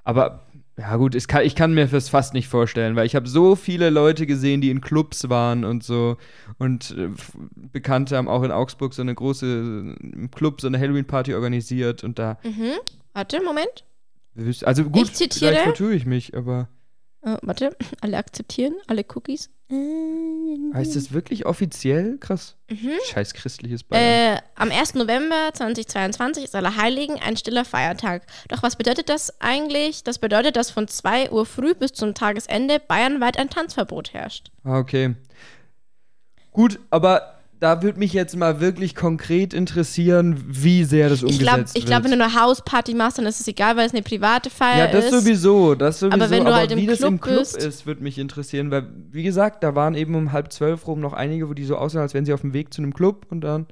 [0.04, 0.46] Aber
[0.78, 3.56] ja gut, es kann, ich kann mir das fast nicht vorstellen, weil ich habe so
[3.56, 6.18] viele Leute gesehen, die in Clubs waren und so.
[6.58, 7.10] Und äh,
[7.56, 9.46] Bekannte haben auch in Augsburg so eine große
[10.00, 12.40] im Club so eine Halloween-Party organisiert und da.
[12.44, 12.72] Mhm.
[13.14, 13.86] Warte, Moment.
[14.64, 15.52] Also gut, Ich zitiere.
[15.52, 16.70] vielleicht vertue ich mich, aber
[17.22, 19.50] Äh, warte, alle akzeptieren, alle Cookies.
[20.74, 22.18] heißt das wirklich offiziell?
[22.20, 22.56] Krass.
[22.70, 22.92] Mhm.
[23.12, 24.38] Scheiß christliches Bayern.
[24.38, 24.96] Äh, am 1.
[24.96, 28.24] November 2022 ist Allerheiligen ein stiller Feiertag.
[28.48, 30.04] Doch was bedeutet das eigentlich?
[30.04, 34.52] Das bedeutet, dass von 2 Uhr früh bis zum Tagesende bayernweit ein Tanzverbot herrscht.
[34.64, 35.16] Ah, okay.
[36.52, 41.44] Gut, aber da würde mich jetzt mal wirklich konkret interessieren, wie sehr das Ich umgesetzt
[41.44, 41.76] glaube, wird.
[41.78, 44.50] ich glaub, wenn du eine Hausparty machst, dann ist es egal, weil es eine private
[44.50, 45.12] Feier Ja, das ist.
[45.12, 46.16] sowieso, das sowieso.
[46.22, 48.72] Aber wenn du halt im wie das im Club Club bist- ist, würde mich interessieren,
[48.72, 51.76] weil, wie gesagt, da waren eben um halb zwölf rum noch einige, wo die so
[51.76, 53.68] aussahen, als wären sie auf dem Weg zu einem Club und dann,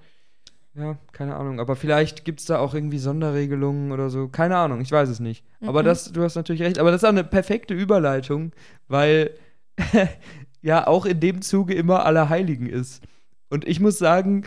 [0.75, 1.59] ja, keine Ahnung.
[1.61, 4.27] Aber vielleicht gibt es da auch irgendwie Sonderregelungen oder so.
[4.27, 5.43] Keine Ahnung, ich weiß es nicht.
[5.65, 5.85] Aber Mhm.
[5.85, 6.77] das, du hast natürlich recht.
[6.77, 8.51] Aber das ist auch eine perfekte Überleitung,
[8.89, 9.31] weil
[10.61, 13.01] ja auch in dem Zuge immer Allerheiligen ist.
[13.49, 14.45] Und ich muss sagen,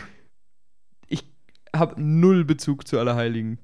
[1.07, 1.23] ich
[1.75, 3.59] habe null Bezug zu Allerheiligen.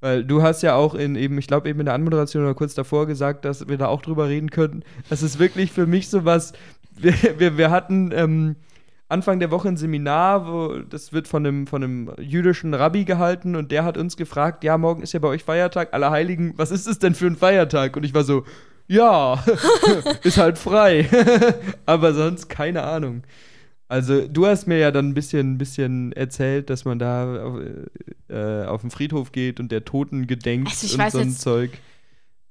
[0.00, 2.74] Weil du hast ja auch in eben, ich glaube eben in der Anmoderation oder kurz
[2.74, 4.82] davor gesagt, dass wir da auch drüber reden könnten.
[5.08, 6.52] Das ist wirklich für mich so was.
[6.90, 8.56] Wir, wir, wir hatten ähm,
[9.12, 13.54] Anfang der Woche ein Seminar, wo das wird von einem, von einem jüdischen Rabbi gehalten
[13.54, 16.88] und der hat uns gefragt, ja, morgen ist ja bei euch Feiertag, Allerheiligen, was ist
[16.88, 17.96] es denn für ein Feiertag?
[17.96, 18.44] Und ich war so,
[18.88, 19.42] ja,
[20.22, 21.08] ist halt frei.
[21.86, 23.22] Aber sonst keine Ahnung.
[23.92, 27.60] Also, du hast mir ja dann ein bisschen, ein bisschen erzählt, dass man da auf,
[28.28, 31.28] äh, auf den Friedhof geht und der Toten gedenkt Also, ich und weiß so ein
[31.28, 31.70] jetzt- Zeug.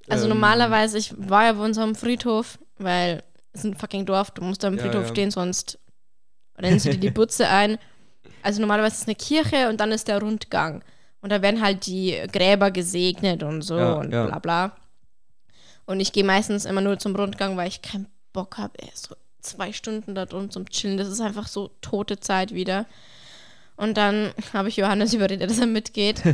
[0.08, 4.30] Also Ähm, normalerweise, ich war ja bei unserem Friedhof, weil es ist ein fucking Dorf,
[4.30, 5.08] du musst am Ja, Friedhof ja.
[5.08, 5.78] stehen, sonst
[6.58, 7.78] rennst du dir die Butze ein.
[8.42, 10.84] Also normalerweise ist es eine Kirche und dann ist der Rundgang.
[11.22, 14.26] Und da werden halt die Gräber gesegnet und so Ja, und ja.
[14.26, 14.76] bla bla.
[15.86, 19.72] Und ich gehe meistens immer nur zum Rundgang, weil ich keinen Bock habe, so zwei
[19.72, 20.96] Stunden da drin zum Chillen.
[20.96, 22.86] Das ist einfach so tote Zeit wieder.
[23.76, 26.22] Und dann habe ich Johannes überredet, dass er mitgeht.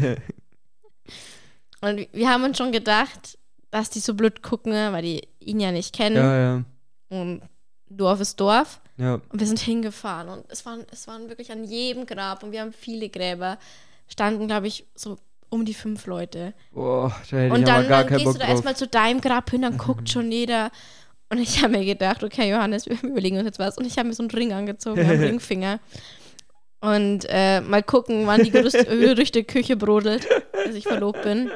[1.80, 3.38] Und wir haben uns schon gedacht,
[3.70, 6.16] dass die so blöd gucken, weil die ihn ja nicht kennen.
[6.16, 6.64] Ja, ja,
[7.08, 7.42] Und
[7.88, 8.80] Dorf ist Dorf.
[8.96, 9.14] ja.
[9.14, 10.28] Und wir sind hingefahren.
[10.28, 13.58] Und es waren, es waren wirklich an jedem Grab, und wir haben viele Gräber,
[14.08, 15.18] standen, glaube ich, so
[15.50, 16.52] um die fünf Leute.
[16.72, 18.54] Boah, da hätte und ich aber dann, gar dann keinen gehst Bock du da drauf.
[18.54, 20.70] erstmal zu deinem Grab hin, dann guckt schon jeder.
[21.30, 23.76] Und ich habe mir gedacht, okay, Johannes, wir überlegen uns jetzt was.
[23.76, 25.78] Und ich habe mir so einen Ring angezogen, am Ringfinger.
[26.80, 30.26] Und äh, mal gucken, wann die Gerüst- Gerüchteküche brodelt,
[30.64, 31.50] dass ich verlobt bin.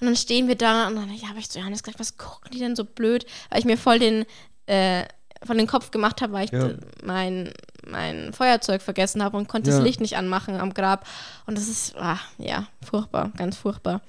[0.00, 2.50] Und dann stehen wir da und dann ja, habe ich zu Johannes gesagt, was gucken
[2.52, 3.26] die denn so blöd?
[3.50, 4.24] Weil ich mir voll den,
[4.66, 5.04] äh,
[5.44, 6.70] von den Kopf gemacht habe, weil ich Ja.
[7.04, 7.52] mein,
[7.86, 9.76] mein Feuerzeug vergessen habe und konnte Ja.
[9.76, 11.06] das Licht nicht anmachen am Grab.
[11.46, 14.00] Und das ist, ah, ja, furchtbar, ganz furchtbar.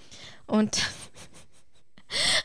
[0.46, 0.78] Und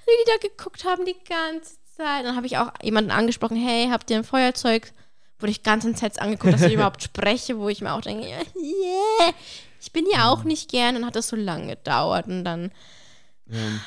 [0.06, 2.24] wie die da geguckt haben die ganze Zeit.
[2.24, 4.92] Dann habe ich auch jemanden angesprochen, hey, habt ihr ein Feuerzeug?
[5.40, 9.32] Wurde ich ganz entsetzt angeguckt, dass ich überhaupt spreche, wo ich mir auch denke, yeah,
[9.80, 12.72] ich bin hier auch nicht gern und hat das so lange gedauert und dann,
[13.50, 13.80] Ähm,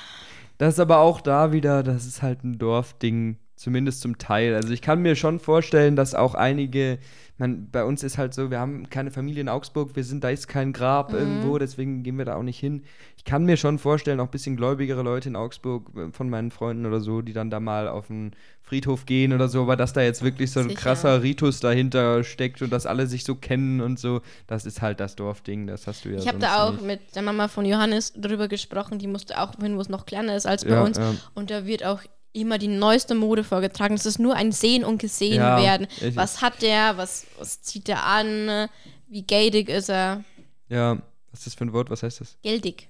[0.57, 4.55] Das ist aber auch da wieder, das ist halt ein Dorfding, zumindest zum Teil.
[4.55, 6.97] Also ich kann mir schon vorstellen, dass auch einige,
[7.37, 10.29] man, bei uns ist halt so, wir haben keine Familie in Augsburg, wir sind, da
[10.29, 12.83] ist kein Grab irgendwo, deswegen gehen wir da auch nicht hin.
[13.17, 16.49] Ich kann mir schon vorstellen, auch ein bisschen gläubigere Leute in Augsburg äh, von meinen
[16.51, 18.31] Freunden oder so, die dann da mal auf den
[18.63, 20.79] Friedhof gehen oder so, aber dass da jetzt wirklich so ein Sicher.
[20.81, 24.99] krasser Ritus dahinter steckt und dass alle sich so kennen und so, das ist halt
[24.99, 26.85] das Dorfding, das hast du ja ich habe da auch nicht.
[26.85, 30.35] mit der Mama von Johannes drüber gesprochen, die musste auch hin, wo es noch kleiner
[30.35, 30.97] ist als bei Ja, uns.
[30.97, 31.13] ja.
[31.35, 32.01] Und da wird auch
[32.33, 33.95] immer die neueste Mode vorgetragen.
[33.95, 35.87] Das ist nur ein Sehen und Gesehen Ja, werden.
[35.99, 36.97] ich- Was hat der?
[36.97, 38.69] Was, was zieht der an?
[39.07, 40.23] Wie geldig ist er?
[40.69, 40.95] Ja,
[41.31, 41.89] was ist das für ein Wort?
[41.89, 42.37] Was heißt das?
[42.41, 42.87] Geldig.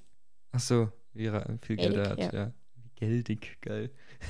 [0.52, 1.32] Ach so, wie
[1.62, 2.40] viel Geld er hat, Geldig, ja.
[2.40, 2.52] ja.
[2.96, 3.90] Geldig, geil.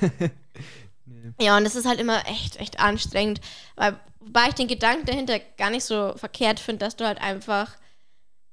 [1.04, 1.32] nee.
[1.40, 3.40] Ja, und das ist halt immer echt, echt anstrengend.
[3.76, 7.76] Weil, wobei ich den Gedanken dahinter gar nicht so verkehrt finde, dass du halt einfach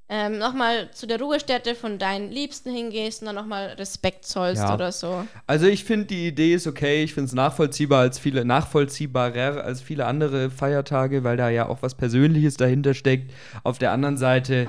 [0.10, 4.74] ähm, nochmal zu der Ruhestätte von deinen Liebsten hingehst und dann nochmal Respekt zollst Ja.
[4.74, 5.26] oder so.
[5.46, 9.82] Also ich finde die Idee ist okay, ich finde es nachvollziehbar als viele, nachvollziehbarer als
[9.82, 13.32] viele andere Feiertage, weil da ja auch was Persönliches dahinter steckt.
[13.64, 14.68] Auf der anderen Seite,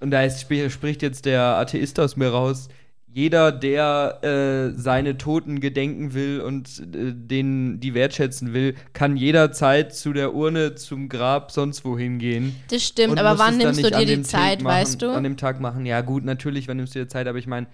[0.00, 2.68] und da ist, sp- spricht jetzt der Atheist aus mir raus,
[3.14, 9.94] jeder, der äh, seine Toten gedenken will und äh, denen die wertschätzen will, kann jederzeit
[9.94, 12.56] zu der Urne, zum Grab, sonst wohin gehen.
[12.70, 15.12] Das stimmt, aber wann nimmst du dir die Zeit, machen, weißt du?
[15.12, 15.86] An dem Tag machen.
[15.86, 17.68] Ja, gut, natürlich, wann nimmst du dir Zeit, aber ich meine,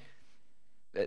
[0.93, 1.07] äh,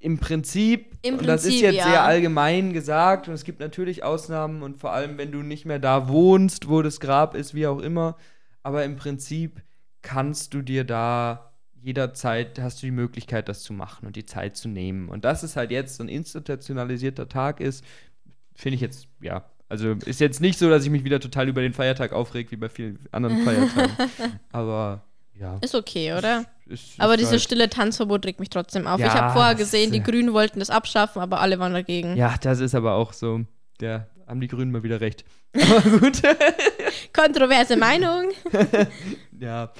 [0.00, 1.84] im Prinzip, Im und das ist Prinzip, jetzt ja.
[1.84, 5.78] sehr allgemein gesagt, und es gibt natürlich Ausnahmen und vor allem, wenn du nicht mehr
[5.78, 8.18] da wohnst, wo das Grab ist, wie auch immer,
[8.62, 9.62] aber im Prinzip
[10.02, 11.49] kannst du dir da
[11.82, 15.08] jederzeit, hast du die Möglichkeit, das zu machen und die Zeit zu nehmen.
[15.08, 17.84] Und dass es halt jetzt so ein institutionalisierter Tag ist,
[18.54, 21.62] finde ich jetzt, ja, also ist jetzt nicht so, dass ich mich wieder total über
[21.62, 23.92] den Feiertag aufreg, wie bei vielen anderen Feiertagen.
[24.52, 25.02] Aber
[25.38, 25.58] ja.
[25.62, 26.44] Ist okay, oder?
[26.66, 29.00] Ist, ist Aber dieses halt, stille Tanzverbot regt mich trotzdem auf.
[29.00, 32.16] Ja, ich habe vorher gesehen, die Grünen wollten das abschaffen, aber alle waren dagegen.
[32.16, 33.40] Ja, das ist aber auch so.
[33.80, 35.24] Ja, haben die Grünen mal wieder recht.
[35.54, 36.22] Aber gut.
[37.12, 38.30] Kontroverse Meinung.
[39.40, 39.72] ja.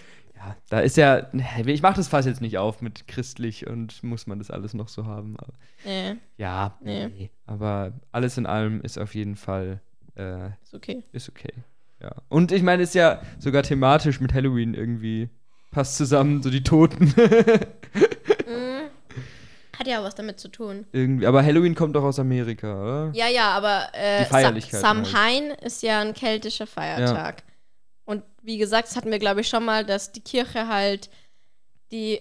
[0.43, 1.26] Ja, da ist ja,
[1.66, 4.88] ich mache das fast jetzt nicht auf mit christlich und muss man das alles noch
[4.88, 5.36] so haben.
[5.38, 5.53] Aber,
[5.84, 7.09] Nee, ja, Nee.
[7.09, 7.30] nee.
[7.47, 9.80] aber alles in allem ist auf jeden Fall,
[10.16, 11.03] äh, ist okay.
[11.12, 11.53] ist okay.
[12.03, 12.12] Ja.
[12.30, 15.28] Und ich meine, ist ja sogar thematisch mit Halloween irgendwie,
[15.72, 17.12] passt zusammen, so die Toten.
[18.47, 18.88] Mhm.
[19.78, 20.86] Hat ja auch was damit zu tun.
[20.93, 23.11] irgendwie, aber Halloween kommt doch aus Amerika, oder?
[23.14, 25.07] Ja, ja, aber äh, Die Feierlichkeit Sa halt.
[25.07, 27.43] Samhain ist ja ein keltischer Feiertag.
[28.05, 31.11] Und wie gesagt, das hatten wir, glaube ich, schon mal, dass die Kirche halt
[31.93, 32.21] die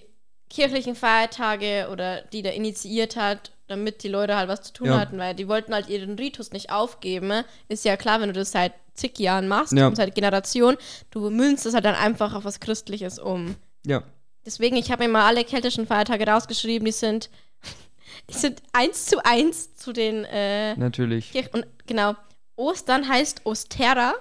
[0.50, 5.00] kirchlichen Feiertage oder die da initiiert hat, damit die Leute halt was zu tun Ja.
[5.00, 7.44] hatten, weil die wollten halt ihren Ritus nicht aufgeben.
[7.68, 9.88] Ist ja klar, wenn du das seit zig Jahren machst, Ja.
[9.88, 10.76] und seit Generation,
[11.12, 13.56] du münzt es halt dann einfach auf was Christliches um.
[13.86, 14.04] Ja.
[14.46, 17.30] Deswegen, ich habe mir mal alle keltischen Feiertage rausgeschrieben, die sind,
[18.30, 21.32] die sind eins zu eins zu den äh, Natürlich.
[21.32, 22.16] Kirch und genau,
[22.56, 24.16] Ostern heißt Ostera.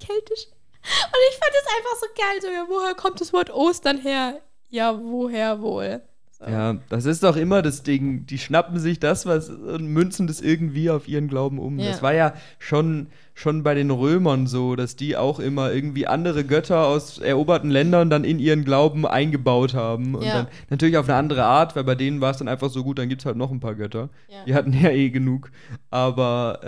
[0.00, 0.46] Keltisch.
[0.82, 2.42] Und ich fand es einfach so geil.
[2.42, 4.40] So, ja, woher kommt das Wort Ostern her?
[4.68, 6.02] Ja, woher wohl?
[6.48, 8.24] Ja, das ist doch immer das Ding.
[8.24, 11.78] Die schnappen sich das was und münzen das irgendwie auf ihren Glauben um.
[11.78, 11.90] Ja.
[11.90, 16.44] Das war ja schon, schon bei den Römern so, dass die auch immer irgendwie andere
[16.44, 20.14] Götter aus eroberten Ländern dann in ihren Glauben eingebaut haben.
[20.14, 20.32] Und Ja.
[20.32, 22.98] dann natürlich auf eine andere Art, weil bei denen war es dann einfach so gut,
[22.98, 24.08] dann gibt es halt noch ein paar Götter.
[24.28, 24.44] Ja.
[24.46, 25.50] Die hatten ja eh genug.
[25.90, 26.60] Aber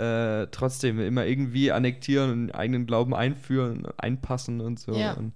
[0.43, 4.93] äh, trotzdem immer irgendwie annektieren und eigenen Glauben einführen, einpassen und so.
[4.93, 5.13] Ja.
[5.13, 5.33] Und,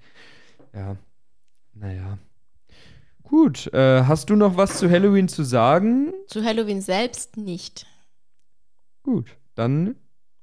[0.76, 0.96] ja.
[1.74, 2.20] Naja.
[3.28, 6.14] Gut, äh, hast du noch was zu Halloween zu sagen?
[6.28, 7.86] Zu Halloween selbst nicht.
[9.04, 9.96] Gut, dann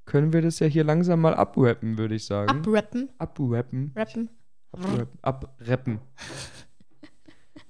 [0.05, 2.51] können wir das ja hier langsam mal abrappen, würde ich sagen.
[2.51, 3.09] Abrappen.
[3.19, 3.93] abrappen.
[3.97, 4.29] Rappen.
[4.73, 5.09] Abrappen.
[5.23, 6.01] Abrappen.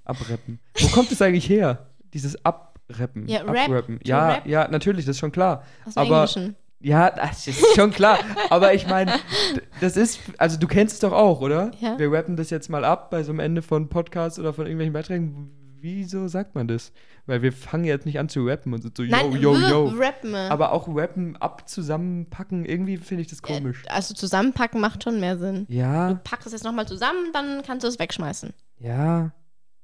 [0.04, 0.60] abrappen.
[0.80, 1.90] Wo kommt es eigentlich her?
[2.12, 3.28] Dieses Abrappen.
[3.28, 4.00] Ja, Rap, Abrappen.
[4.04, 4.46] Ja, rap.
[4.46, 5.64] ja, natürlich, das ist schon klar.
[5.84, 6.56] Aus dem Aber- Englischen.
[6.84, 8.18] Ja, das ist schon klar.
[8.50, 9.14] Aber ich meine,
[9.80, 11.70] das ist, also du kennst es doch auch, oder?
[11.80, 11.98] Ja.
[11.98, 14.92] Wir rappen das jetzt mal ab bei so einem Ende von Podcasts oder von irgendwelchen
[14.92, 15.50] Beiträgen.
[15.80, 16.92] Wieso sagt man das?
[17.26, 19.92] Weil wir fangen jetzt nicht an zu rappen und so, yo, Nein, yo, yo.
[19.96, 20.34] Rappen.
[20.34, 23.82] Aber auch rappen, ab, zusammenpacken, irgendwie finde ich das komisch.
[23.88, 25.64] Also zusammenpacken macht schon mehr Sinn.
[25.68, 28.52] Ja, Pack es jetzt nochmal zusammen, dann kannst du es wegschmeißen.
[28.78, 29.32] ja,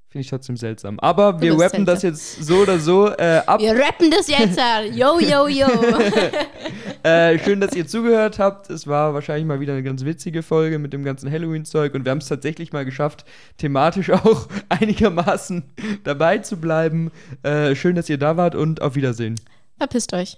[0.08, 0.98] Finde ich trotzdem seltsam.
[0.98, 3.60] Aber Du wir rappen das jetzt so oder so äh, ab.
[3.60, 4.58] Wir rappen das jetzt.
[4.92, 5.68] Yo, yo, yo.
[7.02, 8.68] Äh, schön, dass ihr zugehört habt.
[8.68, 12.10] Es war wahrscheinlich mal wieder eine ganz witzige Folge mit dem ganzen Halloween-Zeug und wir
[12.10, 13.24] haben es tatsächlich mal geschafft,
[13.56, 15.62] thematisch auch einigermaßen
[16.04, 17.10] dabei zu bleiben.
[17.42, 19.36] Äh, schön, dass ihr da wart und auf Wiedersehen.
[19.78, 20.36] Verpisst euch.